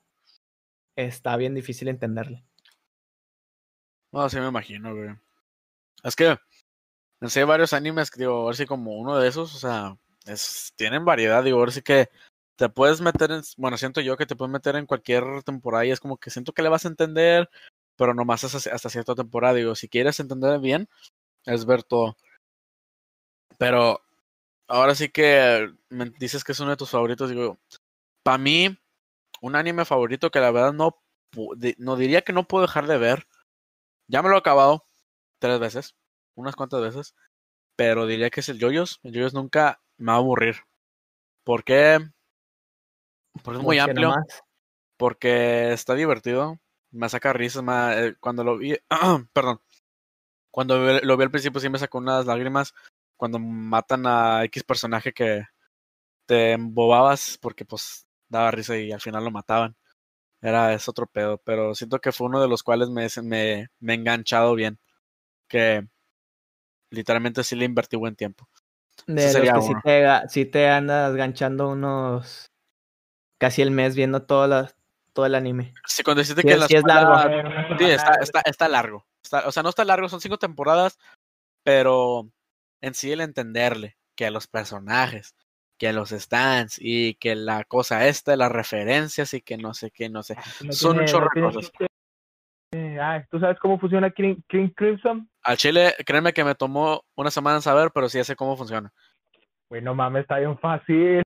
[0.95, 2.43] está bien difícil entenderle.
[4.11, 5.15] No, sí me imagino, güey.
[6.03, 6.37] Es que
[7.27, 9.97] sí hay varios animes que digo, a ver si como uno de esos, o sea,
[10.25, 12.09] es, tienen variedad, digo, a ver si que
[12.55, 15.91] te puedes meter en, bueno, siento yo que te puedes meter en cualquier temporada y
[15.91, 17.49] es como que siento que le vas a entender,
[17.95, 20.88] pero nomás hasta, hasta cierta temporada, digo, si quieres entender bien,
[21.45, 22.15] es ver todo.
[23.58, 24.01] Pero
[24.67, 27.60] ahora sí que me dices que es uno de tus favoritos, digo,
[28.23, 28.77] para mí,
[29.41, 30.97] un anime favorito que la verdad no,
[31.77, 33.27] no diría que no puedo dejar de ver,
[34.08, 34.86] ya me lo he acabado
[35.39, 35.95] tres veces,
[36.36, 37.15] unas cuantas veces,
[37.75, 38.99] pero diría que es el Yoyos.
[39.03, 40.58] El Yoyos nunca me va a aburrir.
[41.43, 41.99] ¿Por qué?
[43.43, 44.13] Porque es muy amplio,
[44.97, 46.60] porque está divertido,
[46.93, 48.75] me saca risas, me- eh, cuando lo vi,
[49.34, 49.62] perdón,
[50.51, 52.73] cuando lo vi al principio sí me sacó unas lágrimas,
[53.17, 55.43] cuando matan a X personaje que
[56.27, 59.75] te embobabas porque pues daba risa y al final lo mataban.
[60.41, 63.93] Era, es otro pedo, pero siento que fue uno de los cuales me, me, me
[63.93, 64.79] he enganchado bien.
[65.49, 65.88] Que
[66.91, 68.47] literalmente sí le invertí buen tiempo.
[69.08, 72.51] De los que sí te, sí te andas ganchando unos
[73.39, 74.71] casi el mes viendo todo, la,
[75.13, 75.73] todo el anime.
[75.86, 77.78] Sí, cuando dijiste Sí que es- la sí es largo.
[77.78, 79.06] Sí, está, está, está largo.
[79.23, 80.97] Está- o sea, no está largo, son cinco temporadas,
[81.63, 82.28] pero
[82.82, 85.36] en sí el entenderle que a los personajes,
[85.78, 89.91] que a los stands y que la cosa esta, las referencias y que no sé
[89.91, 90.36] qué, no sé.
[90.63, 91.71] No Son un tiene- chorro no cosas.
[91.80, 92.99] anime.
[92.99, 95.30] Ah, ¿tú sabes cómo funciona King, King Crimson?
[95.43, 98.58] Al chile, créeme que me tomó una semana en saber, pero sí ya sé cómo
[98.58, 98.91] funciona.
[99.69, 101.21] Güey, no mames, está bien fácil.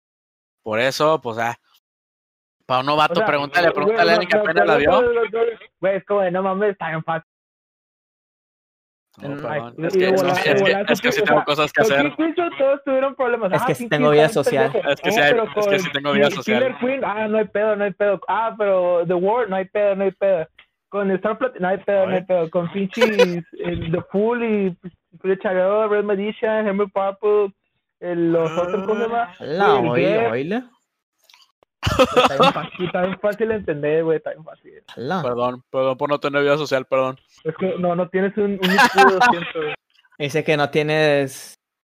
[0.61, 1.57] Por eso, pues, ah.
[2.67, 5.01] Para un novato, O sea, pregúntale, pregúntale a alguien que apenas la vio.
[5.79, 7.29] Güey, es como de no mames, está bien fácil.
[9.19, 9.41] No, Es
[9.97, 12.13] que, es, que- es que- es que sí tengo cosas que hacer.
[12.57, 13.51] Todos tuvieron problemas.
[13.51, 14.71] Es Ah, que King tengo vida social.
[14.87, 16.77] Es que sí es que con sí tengo vida Killer social.
[16.79, 18.19] Queen, ah, no hay pedo, no hay pedo.
[18.27, 20.47] Ah, pero The War, no hay pedo, no hay pedo.
[20.89, 22.25] Con Star Platinum, no hay pedo, no hay Ay.
[22.25, 22.49] pedo.
[22.51, 24.77] Con pinches eh, The Fool y
[25.19, 27.53] Free Chagado, Red Magician, Henry Purple,
[28.01, 29.33] el- los otros, ¿cómo se llama?
[29.39, 30.69] La oíla.
[32.15, 34.73] Está bien fácil, está bien fácil de entender, güey, está bien fácil.
[34.95, 35.21] La.
[35.21, 37.17] Perdón, perdón por no tener vida social, perdón.
[37.43, 39.73] Es que no, no tienes un, un de 200, güey.
[40.19, 41.55] Dice que no tienes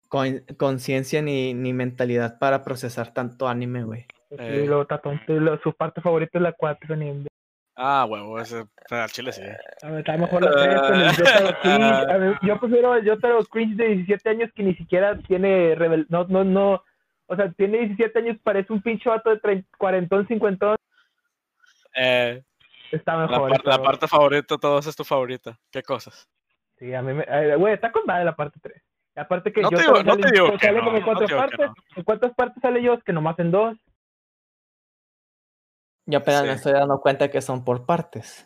[0.08, 4.06] con- conciencia ni, ni mentalidad para procesar tanto anime, güey.
[4.38, 4.62] Eh.
[4.64, 4.86] Y lo-
[5.62, 7.24] su parte favorita es la 4 ni
[7.82, 9.40] Ah, huevo, ese, al chile sí.
[9.82, 11.82] A ver, está mejor la 3 con el Jotaro Cringe.
[11.82, 16.04] A ver, yo prefiero el Jotaro Cringe de 17 años que ni siquiera tiene rebel...
[16.10, 16.84] No, no, no.
[17.32, 20.74] O sea, tiene 17 años, parece un pinche vato de 30, 40, 50.
[21.94, 22.42] Eh,
[22.90, 23.50] Está la, mejor.
[23.50, 25.56] par- la parte favorita, todos es tu favorita.
[25.70, 26.28] ¿Qué cosas?
[26.76, 27.56] Sí, a mí me...
[27.56, 28.82] Güey, está con madre la parte 3.
[29.14, 31.00] Aparte que No te Jotaro digo- no sale, te digo que sale no, como en
[31.02, 31.70] no cuatro te digo partes.
[31.96, 32.94] ¿En cuántas partes sale yo?
[32.94, 33.76] Es que nomás en dos.
[36.06, 38.44] Yo apenas me estoy dando cuenta que son por partes.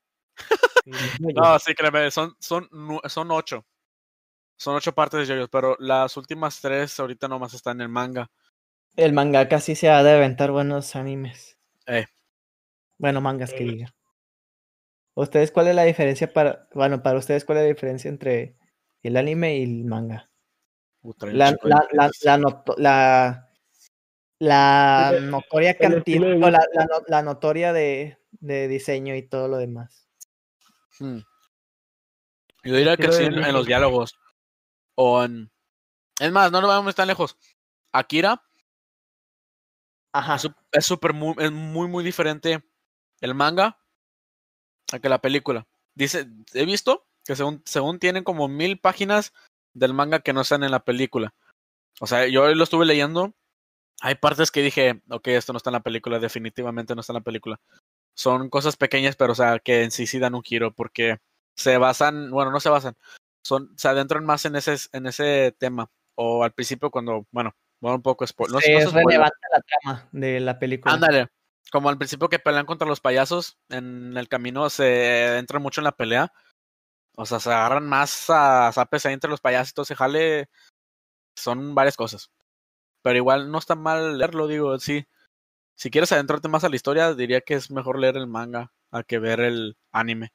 [0.85, 0.91] Sí.
[1.35, 2.69] No, sí, créeme, son, son,
[3.31, 3.65] ocho.
[4.57, 8.29] Son ocho partes de JoJo's, pero las últimas tres ahorita nomás están en el manga.
[8.97, 11.59] El mangaka sí se ha de aventar buenos animes.
[11.87, 12.07] Eh.
[12.99, 13.69] Bueno, mangas que Eh.
[13.71, 13.95] digan.
[15.15, 18.57] ¿Ustedes cuál es la diferencia para, bueno, para ustedes cuál es la diferencia entre
[19.03, 20.29] el anime y el manga?
[21.01, 23.51] Puta, La, la, la, la, noto- la,
[24.39, 29.47] la El- notoria el cantidad, la, la, no- la notoria de, de diseño y todo
[29.49, 30.09] lo demás.
[30.99, 31.19] Hmm.
[32.65, 34.19] Yo diría que sí en, los diálogos.
[34.95, 35.51] O en.
[36.19, 37.37] Es más, no nos vamos tan lejos.
[37.93, 38.43] Akira
[40.15, 40.37] Ajá.
[40.71, 42.63] es súper muy, es muy, muy diferente
[43.21, 43.81] el manga
[44.93, 45.67] a que la película.
[45.97, 49.33] Dice, he visto que según, según tienen como mil páginas
[49.75, 51.35] del manga que no están en la película.
[52.01, 53.35] O sea, yo lo estuve leyendo.
[54.03, 57.19] Hay partes que dije, ok, esto no está en la película, definitivamente no está en
[57.19, 57.61] la película.
[58.15, 61.19] Son cosas pequeñas, pero o sea, que en sí sí dan un giro porque
[61.57, 62.97] se basan, bueno, no se basan,
[63.43, 65.91] son, se adentran más en ese, en ese tema.
[66.15, 69.07] O al principio cuando, bueno, bueno, un poco spo- no, Sí, no es se spoiler.
[69.09, 70.95] relevante la trama de la película.
[70.95, 71.27] Ándale.
[71.71, 75.85] Como al principio que pelean contra los payasos, en el camino se entran mucho en
[75.85, 76.33] la pelea.
[77.15, 80.49] O sea, se agarran más a zapes ahí entre los payasos y todo ese jale.
[81.37, 82.31] Son varias cosas.
[83.03, 85.05] Pero igual no está mal leerlo, digo, sí.
[85.77, 89.03] Si quieres adentrarte más a la historia, diría que es mejor leer el manga a
[89.03, 90.33] que ver el anime.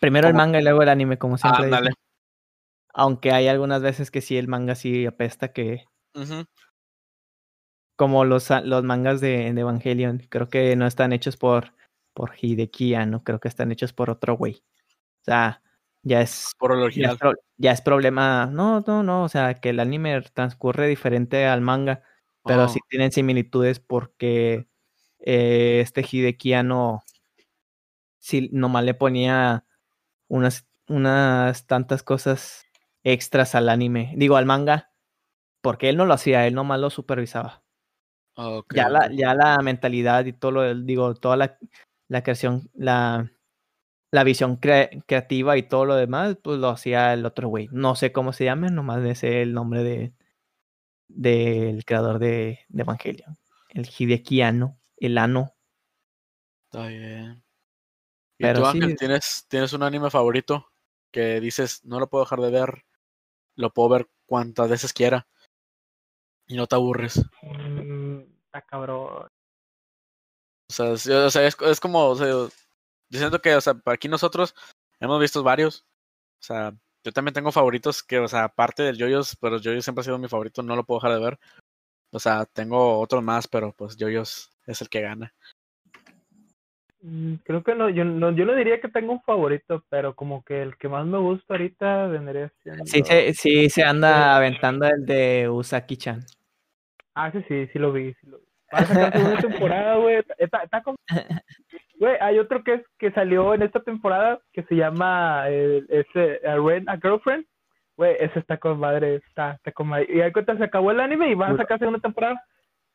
[0.00, 1.64] Primero el manga y luego el anime, como siempre.
[1.64, 1.90] Ándale.
[2.94, 5.84] Aunque hay algunas veces que sí, el manga sí apesta, que.
[7.98, 11.74] Como los, los mangas de, de Evangelion, creo que no están hechos por,
[12.14, 14.62] por Hideki no creo que están hechos por otro güey.
[15.22, 15.62] O sea,
[16.04, 17.18] ya es, Por el ya es, original.
[17.18, 18.46] pro- ya es problema.
[18.46, 22.04] No, no, no, o sea, que el anime transcurre diferente al manga,
[22.46, 24.68] pero Oh, sí tienen similitudes porque
[25.18, 27.02] eh, este Hideki no
[28.18, 29.64] sí nomás le ponía
[30.28, 32.64] unas, unas tantas cosas
[33.02, 34.92] extras al anime, digo al manga,
[35.62, 37.64] porque él no lo hacía, él nomás lo supervisaba.
[38.74, 41.58] Ya, la, ya la mentalidad y todo lo, digo, toda la,
[42.08, 43.30] la creación, la,
[44.10, 47.68] la visión cre- creativa y todo lo demás, pues lo hacía el otro güey.
[47.72, 50.12] No sé cómo se llama, nomás me sé el nombre de
[51.08, 53.36] del creador de, de Evangelion.
[53.70, 55.54] El Hidekiano, el ano.
[56.70, 57.42] Está bien.
[58.38, 60.70] ¿Y Pero tú, sí- Ángel, ¿tienes, tienes un anime favorito
[61.10, 62.84] que dices, no lo puedo dejar de ver,
[63.56, 65.26] lo puedo ver cuantas veces quiera
[66.46, 67.22] y no te aburres?
[67.42, 67.97] Mm,
[68.58, 69.28] Está cabrón.
[70.70, 72.48] O sea, es, o sea, es, es como, o sea, yo
[73.10, 74.54] siento que, o sea, para aquí nosotros
[75.00, 75.86] hemos visto varios.
[76.40, 76.72] O sea,
[77.04, 80.18] yo también tengo favoritos que, o sea, aparte del Yoyos, pero Yoyos siempre ha sido
[80.18, 81.38] mi favorito, no lo puedo dejar de ver.
[82.12, 85.32] O sea, tengo otros más, pero pues Yoyos es el que gana.
[87.00, 90.42] Mm, Creo que no yo, no, yo no diría que tengo un favorito, pero como
[90.42, 92.84] que el que más me gusta ahorita vendría siendo...
[92.86, 96.24] Sí, se, sí se anda aventando el de Usaki-chan.
[97.14, 98.47] Ah, sí, sí, sí lo vi, sí lo vi.
[98.74, 100.22] Va a sacar segunda temporada, güey.
[100.38, 100.96] Está, está como...
[101.98, 106.40] Güey, hay otro que es que salió en esta temporada que se llama eh, ese
[106.46, 107.44] a Rent a Girlfriend.
[107.96, 110.06] Güey, ese está con madre, está, está con madre.
[110.08, 112.40] Y hay cuenta se acabó el anime y van a sacar segunda temporada.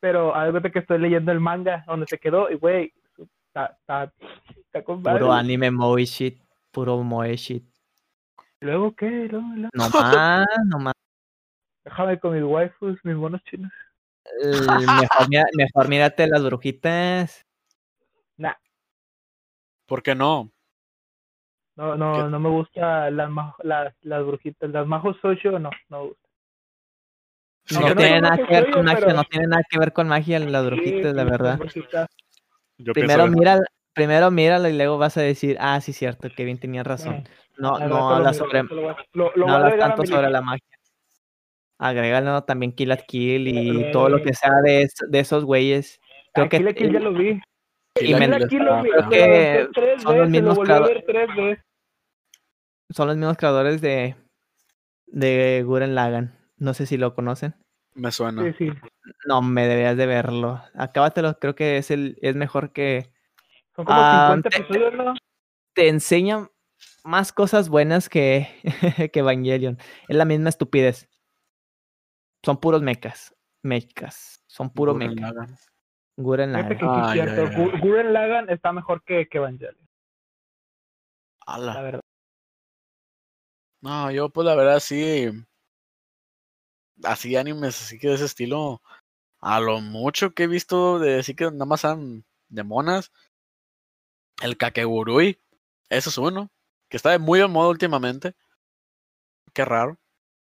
[0.00, 2.94] Pero hay cuenta que estoy leyendo el manga donde se quedó y güey,
[3.48, 4.12] está, está,
[4.56, 5.18] está con madre.
[5.18, 6.40] Puro anime movie shit.
[6.70, 7.62] Puro moe shit.
[8.60, 9.28] ¿Luego qué?
[9.30, 9.70] Luego, luego.
[9.74, 10.94] No más, no más.
[11.84, 13.70] Déjame con mis waifus, mis monos chinos.
[14.42, 17.46] Mejor, mira- mejor mírate las brujitas.
[18.36, 18.54] Nah,
[19.86, 20.50] ¿Por qué no?
[21.76, 21.98] no, ¿Qué?
[21.98, 23.30] no, no me gusta las,
[23.62, 24.70] las, las brujitas.
[24.70, 26.28] Las majos socio, no, no me gusta.
[27.70, 30.08] No no tiene nada que ver con magia, pero- no tiene nada que ver con
[30.08, 31.48] magia las Sí, brujitas, la verdad.
[31.50, 32.10] las brujitas.
[32.78, 33.60] Yo Primero mira,
[33.94, 37.14] primero míralo y luego vas a decir, ah, sí, cierto, Kevin tenía razón.
[37.14, 37.24] Eh,
[37.56, 40.73] No, no habla sobre, lo lo- no tanto sobre la magia.
[41.88, 45.44] Agrégalo también Kill at Kill y Eh, todo lo que sea de, es- de esos
[45.44, 46.00] güeyes.
[46.32, 47.40] Creo que Aquí la Kill ya lo vi.
[48.00, 48.90] y Kill la Kill Kill lo vi.
[48.90, 49.68] creo que
[50.00, 51.58] son los mismos veces.
[52.90, 54.16] son los mismos creadores de,
[55.06, 56.38] de Guren Lagan.
[56.56, 57.54] No sé si lo conocen.
[57.94, 58.42] Me suena.
[58.42, 58.70] Sí, sí.
[59.26, 60.60] No, me deberías de verlo.
[60.74, 63.10] Acábatelo, creo que es el es mejor que
[63.76, 65.14] Son como Ah, 50 te- episodios, ¿no?
[65.74, 66.48] te enseña
[67.04, 68.48] más cosas buenas que,
[69.12, 69.78] que Evangelion.
[70.08, 71.08] Es la misma estupidez.
[72.44, 73.34] Son puros mechas.
[73.62, 74.42] Mechas.
[74.46, 75.32] Son puro mecha.
[76.16, 76.94] Guren Fíjate que Lagann.
[76.94, 77.40] sí es Ay, cierto.
[77.42, 77.54] ay, ay.
[77.64, 79.76] Gu- Gurren Lagann está mejor que, que Evangelion,
[81.46, 81.82] la Ala.
[81.82, 82.00] verdad.
[83.82, 85.28] No, yo pues la verdad sí.
[87.02, 88.80] Así animes, así que de ese estilo.
[89.40, 93.12] A lo mucho que he visto de así que nada más son de monas.
[94.42, 95.38] El Kakegurui.
[95.90, 96.50] Eso es uno.
[96.88, 98.34] Que está de muy de moda últimamente.
[99.52, 99.98] Qué raro.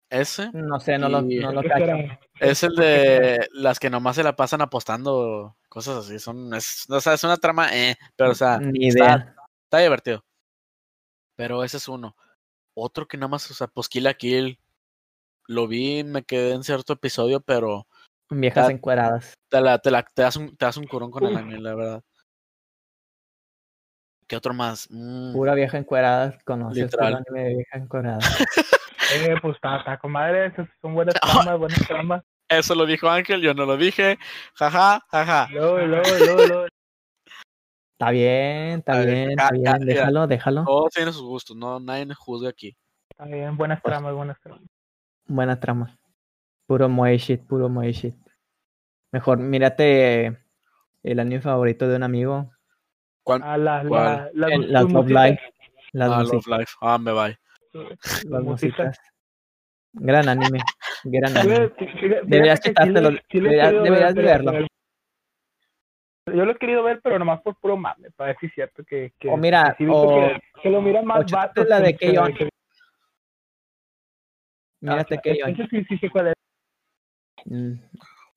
[0.09, 0.49] Ese.
[0.53, 1.93] No sé, no lo, no lo ¿Qué cacho.
[2.39, 5.55] Es el de las que nomás se la pasan apostando.
[5.69, 6.17] Cosas así.
[6.19, 6.53] Son.
[6.53, 7.69] Es, o sea, es una trama.
[7.75, 8.57] Eh, pero o sea.
[8.59, 9.35] Ni está- idea.
[9.65, 10.23] Está divertido.
[11.35, 12.15] Pero ese es uno.
[12.75, 14.59] Otro que nada más, o sea, pues Kill la Kill.
[15.47, 17.87] Lo vi, me quedé en cierto episodio, pero
[18.29, 19.33] Viejas encueradas.
[19.49, 21.73] te, la, te, la, te, das, un, te das un curón con el anime, la
[21.75, 22.03] verdad.
[24.27, 24.87] ¿Qué otro más?
[24.91, 26.37] Mm, Pura vieja encuerada.
[26.45, 27.15] Conoces Literal.
[27.15, 28.19] anime de vieja encuerada.
[29.13, 30.47] Eh, pues está, está con madre.
[30.47, 32.23] esas Son buenas tramas, buenas tramas.
[32.47, 34.17] Eso lo dijo Ángel, yo no lo dije.
[34.55, 35.47] Jaja, jaja.
[35.51, 36.65] Luego, luego, luego, luego.
[37.93, 39.65] Está bien, está bien, está bien.
[39.65, 39.77] ya.
[39.77, 40.63] Déjalo, déjalo.
[40.63, 42.75] Todos tienen sus gustos, no nadie me juzga aquí.
[43.11, 44.63] Está bien, buenas Pues tramas, buenas tramas.
[45.27, 45.97] Buena trama.
[46.65, 48.15] Puro moe shit, puro moe shit.
[49.11, 50.37] Mejor, mírate
[51.03, 52.51] el anime favorito de un amigo.
[53.23, 53.41] ¿Cuál?
[53.43, 55.41] Ah, la, la, las Love Life.
[55.91, 56.73] Las, Ah, Love Life.
[56.81, 57.29] Ah, me va.
[57.71, 58.99] Sus las musitas.
[59.93, 60.59] Gran anime.
[61.03, 61.71] Gran anime.
[62.23, 64.67] Deberías sí quitártelo, sí deberías- deberías de pero- verlo.
[66.27, 68.83] Yo lo he querido ver, pero nomás por puro mame, para ver si es cierto
[68.83, 69.13] que...
[69.17, 71.67] que O mira, que sí o- que, que lo miran más vatos.
[71.67, 72.09] la de que-
[74.81, 76.33] Mírate Ah, ese sí, sí sé cuál es.
[77.45, 77.73] Mm.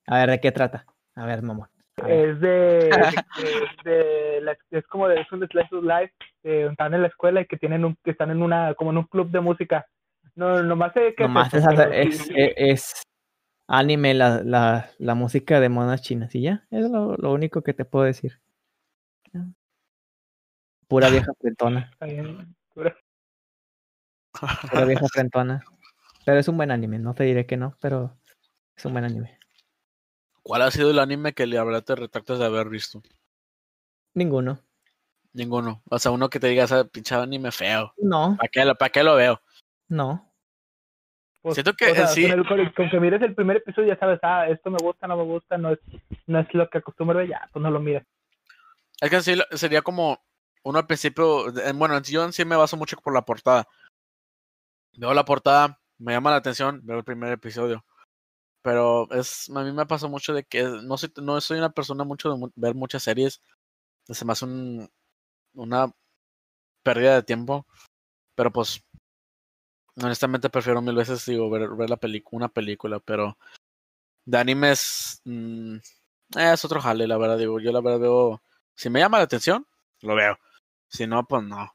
[0.06, 0.86] A ver, ¿de qué trata?
[1.14, 1.68] A ver, mamón.
[2.08, 3.14] Es de, es
[3.84, 6.12] de la- es como de es un slice of life
[6.44, 8.98] eh, están en la escuela y que tienen un, que están en una como en
[8.98, 9.86] un club de música
[10.34, 13.02] no nomás sé que Nomás es, es, es- es
[13.68, 16.64] anime la, la, la música de monas chinas y ya.
[16.70, 18.40] Es lo, lo único que te puedo decir.
[20.88, 21.90] Pura vieja frentona.
[24.70, 25.62] Pura vieja frentona.
[26.24, 28.16] Pero es un buen anime, no te diré que no, pero
[28.76, 29.38] es un buen anime.
[30.42, 33.02] ¿Cuál ha sido el anime que la verdad te retractas de haber visto?
[34.14, 34.59] Ninguno.
[35.33, 35.83] Ninguno.
[35.88, 37.94] O sea, uno que te diga, ese pinche anime feo.
[37.96, 39.40] No, ¿Para qué, lo- ¿Para qué lo veo?
[39.88, 40.28] no.
[41.40, 42.22] Pues, Siento que, o sea, sí.
[42.22, 44.78] con, el- con el- con que mires el primer episodio ya sabes ah esto me
[44.81, 45.81] gusta no me gusta no es
[46.28, 48.07] no es lo que acostumbro ver ya pues no lo miras
[49.00, 50.24] Es que sí, lo- sería como
[50.62, 51.46] uno al principio.
[51.74, 53.66] Bueno, yo en sí me baso mucho por la portada.
[54.96, 57.85] Veo la portada, me llama la atención, veo el primer episodio.
[58.62, 62.05] Pero es a mí me pasó mucho de que no soy, no soy una persona
[62.05, 63.42] mucho de mu- ver muchas series.
[64.09, 64.90] Se hace un,
[65.55, 65.92] una
[66.85, 67.66] pérdida de tiempo.
[68.37, 68.83] Pero pues,
[69.96, 73.01] honestamente prefiero mil veces digo, ver, ver la película, una película.
[73.01, 73.37] Pero
[74.27, 75.77] de animes mm,
[76.38, 77.38] eh, es otro jale, la verdad.
[77.38, 78.42] Digo, yo la verdad veo.
[78.77, 79.66] Si me llama la atención,
[80.03, 80.38] lo veo.
[80.88, 81.75] Si no, pues no.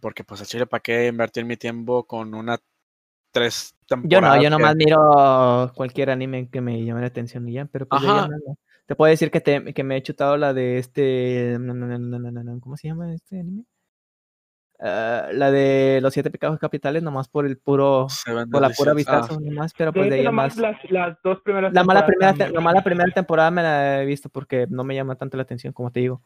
[0.00, 2.58] Porque pues a Chile, ¿para qué invertir mi tiempo con una
[3.32, 7.54] tres Yo no, yo que- nomás miro cualquier anime que me llame la atención y
[7.54, 8.28] ya, pero pues Ajá.
[8.28, 8.38] nada.
[8.86, 11.56] Te puedo decir que, te, que me he chutado la de este...
[11.60, 13.64] no, no, no, no, no, no, no, ¿Cómo se llama este anime?
[14.80, 18.06] Ah, la de los siete pecados capitales, nomás por el puro...
[18.50, 19.08] Por la pura Sins.
[19.08, 20.58] Ah, vistazo, nomás, pero pues de ahí nomás más...
[20.82, 22.82] las, las dos primeras La mala, primera, te- la buenas.
[22.82, 26.00] primera temporada me la he visto porque no me llama tanto la atención, como te
[26.00, 26.22] digo.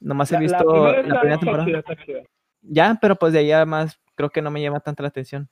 [0.00, 1.84] Nomás he La- la visto primera la primera temporada.
[2.62, 5.48] Ya, pero pues de ahí además creo que no me llama tanto la atención.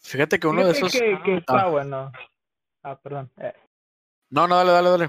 [0.00, 1.00] Fíjate que uno de Fíjate esos.
[1.00, 1.68] que, que está Ah.
[1.68, 2.12] bueno
[2.84, 3.52] ah perdón eh,
[4.30, 5.08] No, no, dale, dale, dale.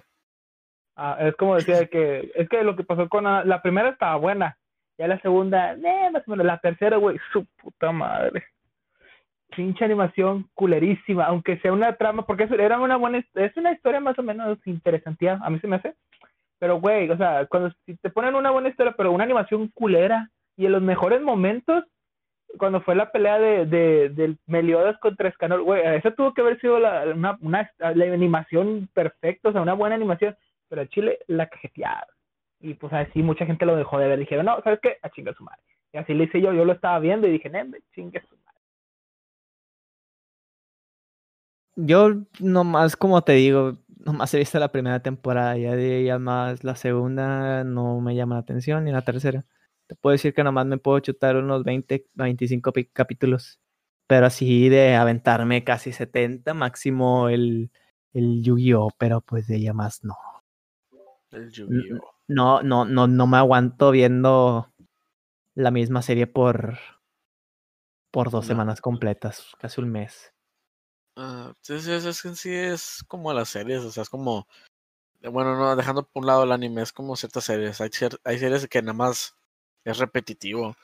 [0.96, 4.16] Ah, es como decía que es que lo que pasó con la, la primera estaba
[4.18, 4.58] buena
[4.98, 6.46] Ya la segunda, eh, más o menos.
[6.46, 8.44] La tercera, güey, su puta madre.
[9.56, 14.00] Pinche animación culerísima, aunque sea una trama, porque eso era una buena, es una historia
[14.02, 15.96] más o menos interesante, a mí se me hace.
[16.60, 20.30] Pero, güey, o sea, cuando si te ponen una buena historia, pero una animación culera,
[20.58, 21.86] y en los mejores momentos,
[22.58, 26.60] cuando fue la pelea de, de, del Meliodas contra Escanor, güey, esa tuvo que haber
[26.60, 30.36] sido la, una, una la animación perfecta, o sea, una buena animación,
[30.68, 32.16] pero a Chile la cajetearon.
[32.60, 34.20] Y pues así mucha gente lo dejó de ver.
[34.20, 34.98] Dijeron, no, ¿sabes qué?
[35.02, 35.62] A chingar su madre.
[35.94, 37.60] Y así le hice yo, yo lo estaba viendo y dije, no,
[37.96, 38.60] chingue su madre.
[41.76, 46.64] Yo nomás, como te digo, nomás he visto la primera temporada, ya de ya más
[46.64, 49.46] la segunda no me llama la atención, ni la tercera.
[49.90, 53.60] Te puedo decir que nomás me puedo chutar unos 20, 25 capítulos,
[54.06, 57.72] pero así de aventarme casi 70, máximo el,
[58.14, 60.16] el Yu-Gi-Oh, pero pues de ella más no.
[61.32, 62.14] El Yu-Gi-Oh.
[62.28, 64.72] No, no, no, no me aguanto viendo
[65.56, 66.78] la misma serie por,
[68.12, 68.48] por dos No.
[68.50, 70.36] semanas completas, casi un mes.
[71.16, 74.48] Ah, sí, sí, es, que sí es como las series, o sea, es como,
[75.24, 77.90] bueno, no, dejando por un lado el anime, es como ciertas series, hay,
[78.24, 79.36] hay series que nada más
[79.84, 80.76] es repetitivo,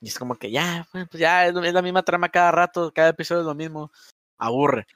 [0.00, 3.40] y es como que ya, pues ya, es, la misma trama cada rato, cada episodio
[3.42, 3.90] es lo mismo,
[4.38, 4.86] aburre.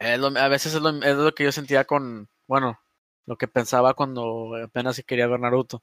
[0.00, 2.78] Lo- a veces es lo, que yo sentía con, bueno,
[3.26, 5.82] lo que pensaba cuando apenas quería ver Naruto,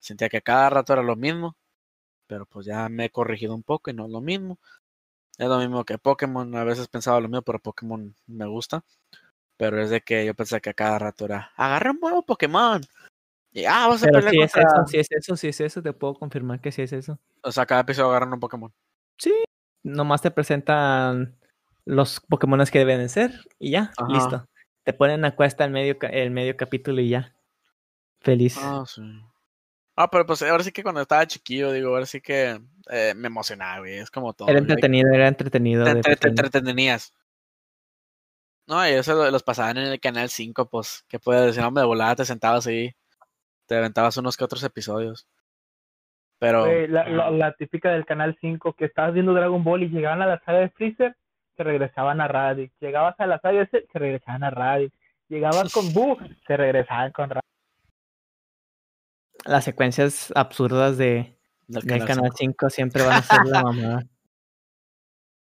[0.00, 1.56] sentía que cada rato era lo mismo,
[2.26, 4.58] pero pues ya me he corregido un poco y no es lo mismo.
[5.38, 8.84] Es lo mismo que Pokémon, a veces pensaba lo mismo, pero Pokémon me gusta.
[9.56, 12.82] Pero es de que yo pensé que a cada rato era, agarra un nuevo Pokémon.
[13.52, 15.82] Y ah, vas a Pero pelear si es eso, si es eso, si es eso,
[15.82, 17.18] te puedo confirmar que sí es eso.
[17.42, 18.72] O sea, cada episodio agarran un Pokémon.
[19.18, 19.32] Sí,
[19.82, 21.36] nomás te presentan
[21.84, 24.12] los Pokémon que deben de ser y ya, Ajá.
[24.12, 24.48] listo.
[24.84, 27.34] Te ponen a cuesta el medio, el medio capítulo y ya.
[28.20, 28.56] Feliz.
[28.60, 29.02] Ah, sí.
[29.96, 33.26] Ah, pero pues ahora sí que cuando estaba chiquillo, digo, ahora sí que eh, me
[33.26, 33.98] emocionaba, güey.
[33.98, 34.48] Es como todo.
[34.48, 35.84] era entretenido, era entretenido.
[35.84, 37.12] Te, te- entretenías.
[38.66, 41.82] No, y eso lo- los pasaban en el canal 5, pues, que puedes decir, hombre,
[41.82, 42.94] de volada te sentabas ahí,
[43.70, 45.28] te aventabas unos que otros episodios.
[46.40, 50.20] Pero, la, la, la típica del canal 5, que estabas viendo Dragon Ball y llegaban
[50.22, 51.16] a la saga de Freezer,
[51.56, 52.72] se regresaban a Raditz.
[52.80, 54.92] Llegabas a la saga de se regresaban a Raditz.
[55.28, 56.18] Llegabas con Buu,
[56.48, 57.46] se regresaban con Raditz.
[59.44, 62.36] Las secuencias absurdas de, del del canal Canal 5.
[62.38, 64.02] 5 siempre van a ser la mamada.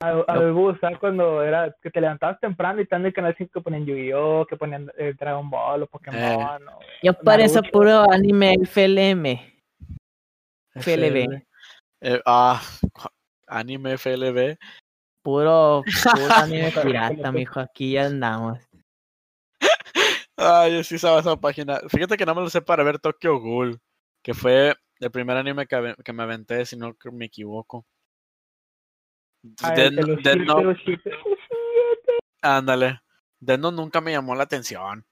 [0.01, 0.99] A, a ver, Buu, ¿sabes?
[0.99, 4.57] Cuando era que te levantabas temprano y en el canal 5 que ponían Yu-Gi-Oh!, que
[4.57, 6.19] ponían eh, Dragon Ball o Pokémon.
[6.21, 6.35] Eh.
[6.35, 9.39] o- Yo por eso puro anime FLM.
[10.75, 11.41] FLB.
[12.01, 12.61] Eh, ah,
[13.47, 14.57] anime FLB.
[15.23, 15.83] Puro,
[16.13, 17.59] puro anime pirata, mijo.
[17.61, 18.59] Aquí ya andamos.
[20.37, 21.79] Ay, yo sí sabía esa página.
[21.87, 23.79] Fíjate que no me lo sé para ver Tokyo Ghoul,
[24.21, 27.85] que fue el primer anime que, que me aventé, si no me equivoco.
[29.61, 30.99] Shield.
[32.41, 32.99] ándale.
[33.39, 35.05] Death Note nunca me llamó la atención.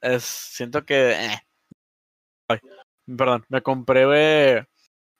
[0.00, 1.38] Es, siento que, eh.
[2.48, 2.58] Ay,
[3.16, 4.66] perdón, me compré eh,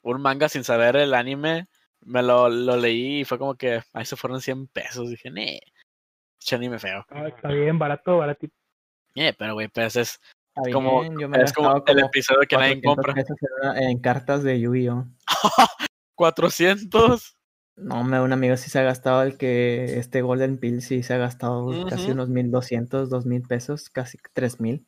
[0.03, 1.69] un manga sin saber el anime,
[2.03, 5.09] me lo, lo leí y fue como que, ahí se fueron 100 pesos.
[5.09, 5.61] Dije, nee,
[6.53, 7.05] anime feo.
[7.11, 8.55] Ah, está bien, barato, baratito.
[9.15, 10.21] Eh, pero güey, pues es,
[10.57, 13.81] Está como- bien, yo me he es como el episodio que nadie 400 compra.
[13.81, 15.05] en cartas de Yu-Gi-Oh!
[16.17, 17.37] 400.
[17.77, 21.15] No, hombre, un amigo sí se ha gastado el que este Golden Pill sí se
[21.15, 22.13] ha gastado casi Ujú.
[22.13, 24.87] unos 1200, 2000 pesos, casi 3000.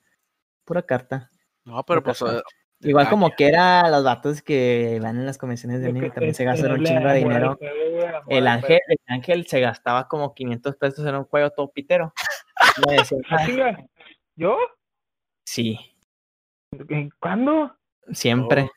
[0.64, 1.30] Pura carta.
[1.64, 2.20] No, pero pues.
[2.20, 2.38] carta.
[2.38, 2.42] eh,
[2.80, 6.34] Igual ah, como que era los datos que van en las convenciones de anime también
[6.34, 7.58] se gastan un chingo de dinero.
[8.28, 12.12] El ángel, el ángel se gastaba como 500 pesos en un juego todo pitero.
[12.56, 13.76] Ah, "Ah.
[14.36, 14.58] ¿Yo?
[15.46, 15.78] sí,
[16.88, 17.74] ¿En- ¿Cuándo?
[18.12, 18.70] siempre.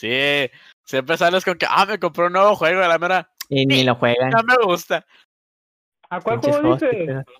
[0.00, 0.50] Sí,
[0.84, 3.84] siempre sales con que, ah, me compré un nuevo juego, de la mera, Y ni
[3.84, 4.30] lo juegan.
[4.30, 5.04] no me gusta.
[6.08, 6.90] ¿A cuál juego dices?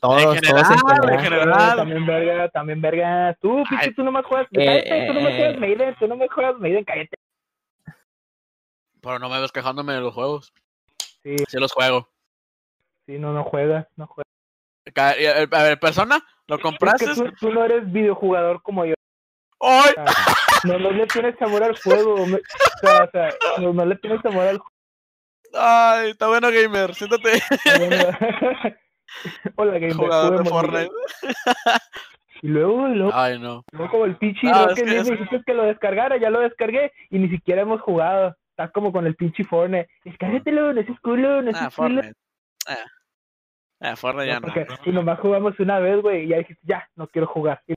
[0.00, 1.10] Todos, todos en general, general.
[1.14, 1.76] en general.
[1.78, 3.34] También verga, también verga.
[3.40, 3.94] Tú, pinche, Ay.
[3.94, 4.46] tú no me juegas.
[4.52, 7.16] Eh, cállate, tú no me eh, juegas Maiden, tú no me juegas Maiden, cállate.
[9.00, 10.52] Pero no me ves quejándome de los juegos.
[11.22, 12.08] Sí, Sí los juego.
[13.06, 15.16] sí, no, no juegas, no juegas.
[15.18, 17.06] Eh, A ver, persona, ¿lo Es compraste?
[17.06, 18.94] que tú, tú no eres videojugador como yo.
[19.60, 19.94] ¡Ay!
[20.64, 22.26] No, no le tienes amor al juego.
[22.26, 22.40] me- o
[22.82, 24.60] sea, o sea, no, no le tienes amor al
[25.54, 26.10] ¡Ay!
[26.10, 26.94] Está bueno, gamer.
[26.94, 27.40] Siéntate.
[27.40, 28.10] juego.
[29.56, 30.90] Hola, Game Jugador de Fortnite.
[32.42, 33.64] Y luego, luego, Ay, no.
[33.72, 36.16] luego como el pinche No, Rocket es que League, es- me dijiste que lo descargara,
[36.18, 38.36] ya lo descargué y ni siquiera hemos jugado.
[38.50, 39.88] Estás como con el pinche Fortnite.
[40.04, 42.02] Descárgatelo, no es culo, no es Ah, culo.
[42.68, 42.84] Ah,
[43.80, 44.52] ah Fortnite ya No, no.
[44.54, 47.60] porque y nomás jugamos una vez, güey, y ya dijiste, ya, no quiero jugar.
[47.66, 47.74] Y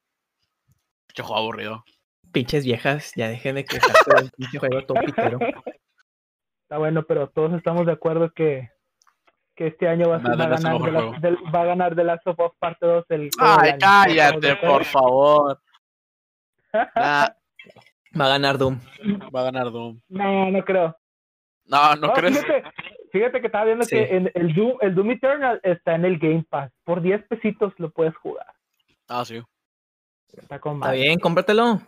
[1.13, 1.83] Qué juego aburrido.
[2.33, 5.39] Pinches viejas, ya dejen de quejarse del pinche juego todo pitero.
[6.63, 8.69] Está bueno, pero todos estamos de acuerdo que,
[9.55, 11.65] que este año va a, ser- va a el ganar de la, del- va a
[11.65, 13.77] ganar The Last of Us parte 2 el Ay, año.
[13.79, 15.61] cállate, por favor.
[16.95, 17.27] Nah,
[18.19, 18.79] Va a ganar Doom.
[19.35, 19.99] va a ganar Doom.
[20.09, 20.95] No, no creo.
[21.65, 22.37] No, no, No, crees.
[22.39, 22.63] Fíjate,
[23.11, 23.95] fíjate que estaba viendo Sí.
[23.95, 26.71] que en el, Doom, el Doom Eternal está en el Game Pass.
[26.83, 28.45] Por 10 pesitos lo puedes jugar.
[29.07, 29.41] Ah, sí.
[30.31, 31.01] Está con Está madre.
[31.01, 31.81] bien, cómpratelo.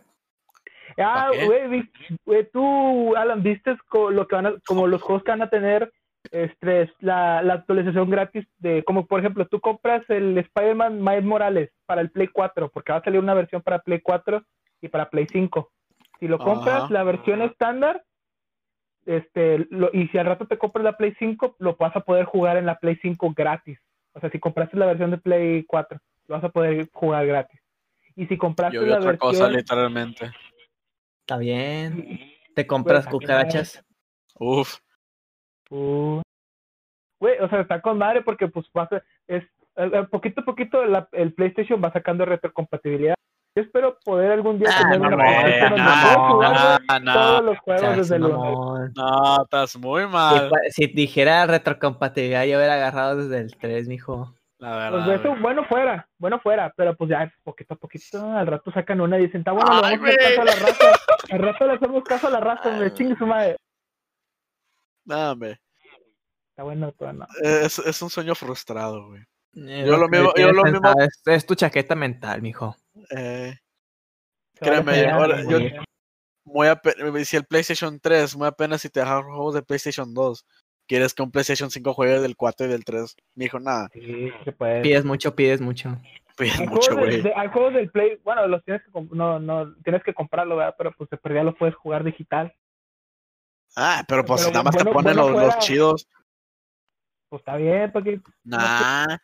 [0.98, 1.90] Ah, güey, vi-
[2.24, 5.92] güey, tú, Alan, viste lo que van a, como los juegos que van a tener
[6.32, 11.70] este, la, la actualización gratis de, como por ejemplo, tú compras el Spider-Man Miles Morales
[11.86, 14.42] para el Play 4, porque va a salir una versión para Play 4
[14.80, 15.70] y para Play 5.
[16.18, 16.92] Si lo compras, Ajá.
[16.92, 18.02] la versión estándar,
[19.04, 22.24] este, lo, y si al rato te compras la Play 5, lo vas a poder
[22.24, 23.78] jugar en la Play 5 gratis.
[24.14, 27.60] O sea, si compraste la versión de Play 4, lo vas a poder jugar gratis.
[28.16, 29.30] Y si compraste Yo vi la otra versión...
[29.30, 30.32] cosa, literalmente.
[31.26, 32.20] Está bien.
[32.54, 33.84] Te compras Pues, cucarachas.
[34.38, 34.76] Uf.
[35.70, 36.20] Uh,
[37.20, 39.42] Güey, o sea, está con madre porque pues va a ser- es
[39.76, 43.14] eh, eh, poquito a poquito la- el PlayStation va sacando retrocompatibilidad.
[43.56, 47.42] Yo espero poder algún día Ah, tener una no, PlayStation donde no, no, güey, todos
[47.42, 48.38] no, los juegos Seas desde el uno.
[48.38, 48.92] mamón.
[48.94, 50.50] no, estás muy Si, mal.
[50.50, 54.34] pa- si dijera retrocompatibilidad, yo hubiera agarrado desde el 3, mijo.
[54.66, 55.14] La Pues verdad.
[55.20, 55.42] eso, güey.
[55.42, 59.26] bueno fuera, bueno fuera, pero pues ya poquito a poquito al rato sacan una y
[59.26, 60.84] dicen, está bueno, le vamos a hacer caso a la raza,
[61.30, 63.56] al rato le hacemos caso a la raza, me chingue su madre.
[65.04, 65.60] No, hombre.
[66.50, 67.26] Está bueno, todo no.
[67.42, 69.22] Es, es un sueño frustrado, güey.
[69.54, 72.76] Es Yo lo mismo- yo lo mismo- Es, es tu chaqueta mental, mijo.
[73.10, 73.54] Eh,
[74.54, 75.58] Créeme, ahora yo-
[76.44, 76.68] muy
[77.24, 80.44] si el PlayStation 3, muy apenas si te dejan juegos de PlayStation 2.
[80.86, 83.16] Quieres que un PlayStation 5 juegue del 4 y del 3.
[83.34, 84.82] Me dijo, nada, Sí, se puede.
[84.82, 85.96] Pides mucho, pides mucho.
[86.36, 87.22] pides Hay mucho, güey.
[87.22, 90.74] de- hay juegos del Play, bueno, los tienes que no, no, tienes que comprarlo, ¿verdad?
[90.78, 92.54] Pero pues de perdida los puedes jugar digital.
[93.76, 96.08] Ah, pero pues Pero nada más te ponen bueno los, los chidos.
[97.28, 99.16] Pues está bien, porque Nah.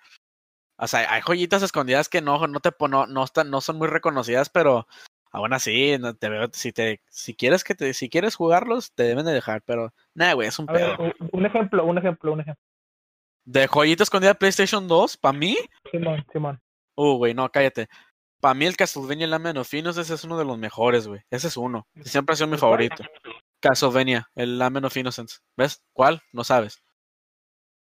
[0.78, 3.76] O sea, hay joyitas escondidas que no, no te pon- no, no están, no son
[3.78, 4.86] muy reconocidas, pero
[5.32, 9.04] aún así, no te veo, si te, si quieres que te, si quieres jugarlos, te
[9.04, 10.96] deben de dejar, pero nah, güey, es un ver, pedo.
[10.98, 12.64] un, un ejemplo, un ejemplo, un ejemplo.
[13.44, 15.56] De joyita escondida PlayStation 2, para mí,
[15.90, 16.60] Simón, Simón.
[16.96, 17.88] uh, güey, no, cállate.
[18.40, 21.20] Para mí el Castlevania Lament of Innocence ese es uno de los mejores, güey.
[21.30, 21.86] Ese es uno.
[22.02, 23.04] Siempre ha sido mi favorito.
[23.60, 25.38] Castlevania, el Lament of Innocence.
[25.56, 25.82] ¿Ves?
[25.92, 26.20] ¿Cuál?
[26.32, 26.82] No sabes.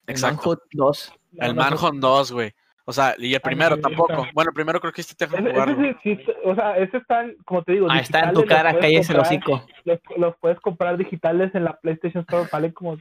[0.06, 0.36] El Exacto.
[0.50, 1.12] Manhunt 2.
[1.38, 2.54] El Manhunt 2, güey.
[2.88, 4.12] O sea, y el primero tampoco.
[4.12, 4.30] está.
[4.32, 5.50] Bueno, el primero creo que sí te jugarlo.
[5.50, 8.78] ese sí, sí, o sea, ese está, como te digo, Ahí está en tu cara,
[8.78, 9.66] cállese el hocico.
[9.84, 12.96] Los, los puedes comprar digitales en la PlayStation Store, valen como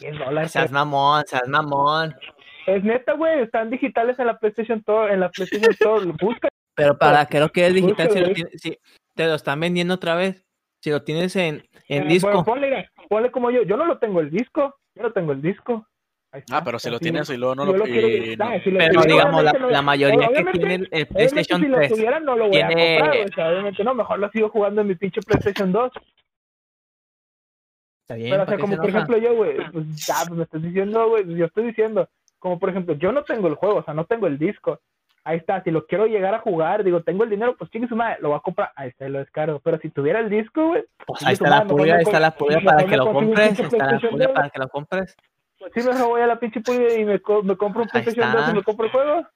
[0.00, 0.52] 10 dólares.
[0.52, 2.14] Seas mamón, seas mamón.
[2.68, 6.48] Es neta, güey, están digitales en la PlayStation Store, en la PlayStation Store, busca.
[6.76, 8.78] Pero para qué lo quieres digital si lo tienes, si
[9.14, 10.44] te lo están vendiendo otra vez.
[10.80, 12.28] Si lo tienes en, en Eh, disco.
[12.28, 15.32] bueno, ponle, mira, ponle como yo, yo no lo tengo el disco, yo no tengo
[15.32, 15.84] el disco.
[16.50, 17.84] Ah, pero si lo tienes y luego no lo.
[17.84, 21.76] quiero- y no- si lo Pero digamos, la, mayoría que tiene el PlayStation si lo
[21.78, 24.82] 3 tuviera no lo voy a comprar, o sea, obviamente no, mejor lo sigo jugando
[24.82, 25.92] en mi pinche PlayStation 2.
[28.02, 28.30] está bien.
[28.30, 29.04] Pero, o ¿para sea, como se por enoja?
[29.04, 32.08] ejemplo yo, güey, pues ya, pues me estás diciendo, güey, yo estoy diciendo,
[32.38, 34.80] como por ejemplo, yo no tengo el juego, o sea, no tengo el disco.
[35.24, 37.96] Ahí está, si lo quiero llegar a jugar, digo, tengo el dinero, pues chingue su
[37.96, 39.58] madre, lo voy a comprar, ahí está, lo descargo.
[39.58, 42.02] Pero si tuviera el disco, güey, Pues ahí está la madre, mejor pulga, me ahí
[42.04, 43.58] está la pulga mejor para que lo compres.
[43.58, 45.16] Está la 2, para que lo compres.
[45.72, 46.60] Pues sí, mejor voy a la pinche
[46.98, 48.52] y me, co- me compro un PlayStation 2 está.
[48.52, 49.26] y me compro el juego.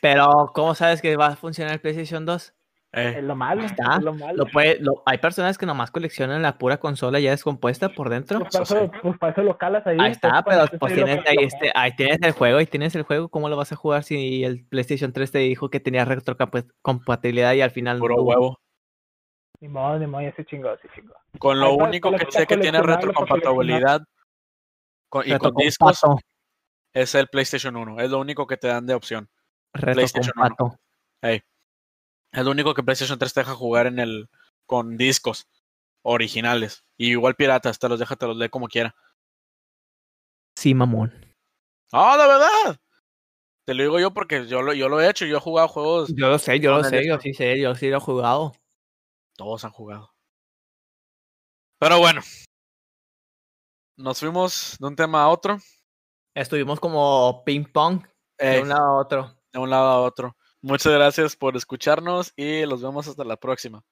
[0.00, 2.54] Pero, ¿cómo sabes que va a funcionar el PlayStation 2?
[2.92, 4.44] Eh, Es lo malo, está, es lo malo.
[4.44, 8.38] Lo puede, lo- hay personas que nomás coleccionan la pura consola ya descompuesta por dentro.
[8.40, 9.98] Pues para, eso pues para eso lo calas ahí.
[10.00, 13.02] Ahí está, pues, pero pues tienes ahí, este, ahí tienes el juego y tienes el
[13.02, 13.28] juego.
[13.28, 17.60] ¿Cómo lo vas a jugar si el PlayStation 3 te dijo que tenía retrocompatibilidad y
[17.60, 18.22] al final puro no?
[18.22, 18.58] huevo.
[19.60, 21.12] Ni modo, ni modo, ya se chingó, se chingó.
[21.38, 24.00] Con lo Ahí único que sé que tiene para retrocompatibilidad
[25.10, 26.00] con- y con discos
[26.94, 28.00] es el PlayStation 1.
[28.00, 29.28] Es lo único que te dan de opción.
[29.72, 30.48] PlayStation uno.
[30.48, 30.80] retrocompato.
[32.32, 34.28] Es lo único que PlayStation 3 te deja jugar en el
[34.66, 35.48] con discos
[36.02, 36.84] originales.
[36.96, 38.94] Y igual piratas, te los deja, te los lee como quiera.
[40.56, 41.12] Sí, mamón.
[41.92, 42.80] ¡Ah, de verdad!
[43.66, 45.26] Te lo digo yo porque yo lo, yo lo he hecho.
[45.26, 46.14] Yo he jugado juegos.
[46.14, 48.52] Yo lo sé, yo lo sé, yo sí sé, yo sí lo he jugado.
[49.36, 50.12] Todos han jugado.
[51.78, 52.20] Pero bueno.
[54.00, 55.58] Nos fuimos de un tema a otro.
[56.34, 58.02] Estuvimos como ping pong
[58.38, 59.36] de un lado a otro.
[59.52, 60.38] de un lado a otro.
[60.62, 63.84] Muchas gracias por escucharnos y los vemos hasta la próxima.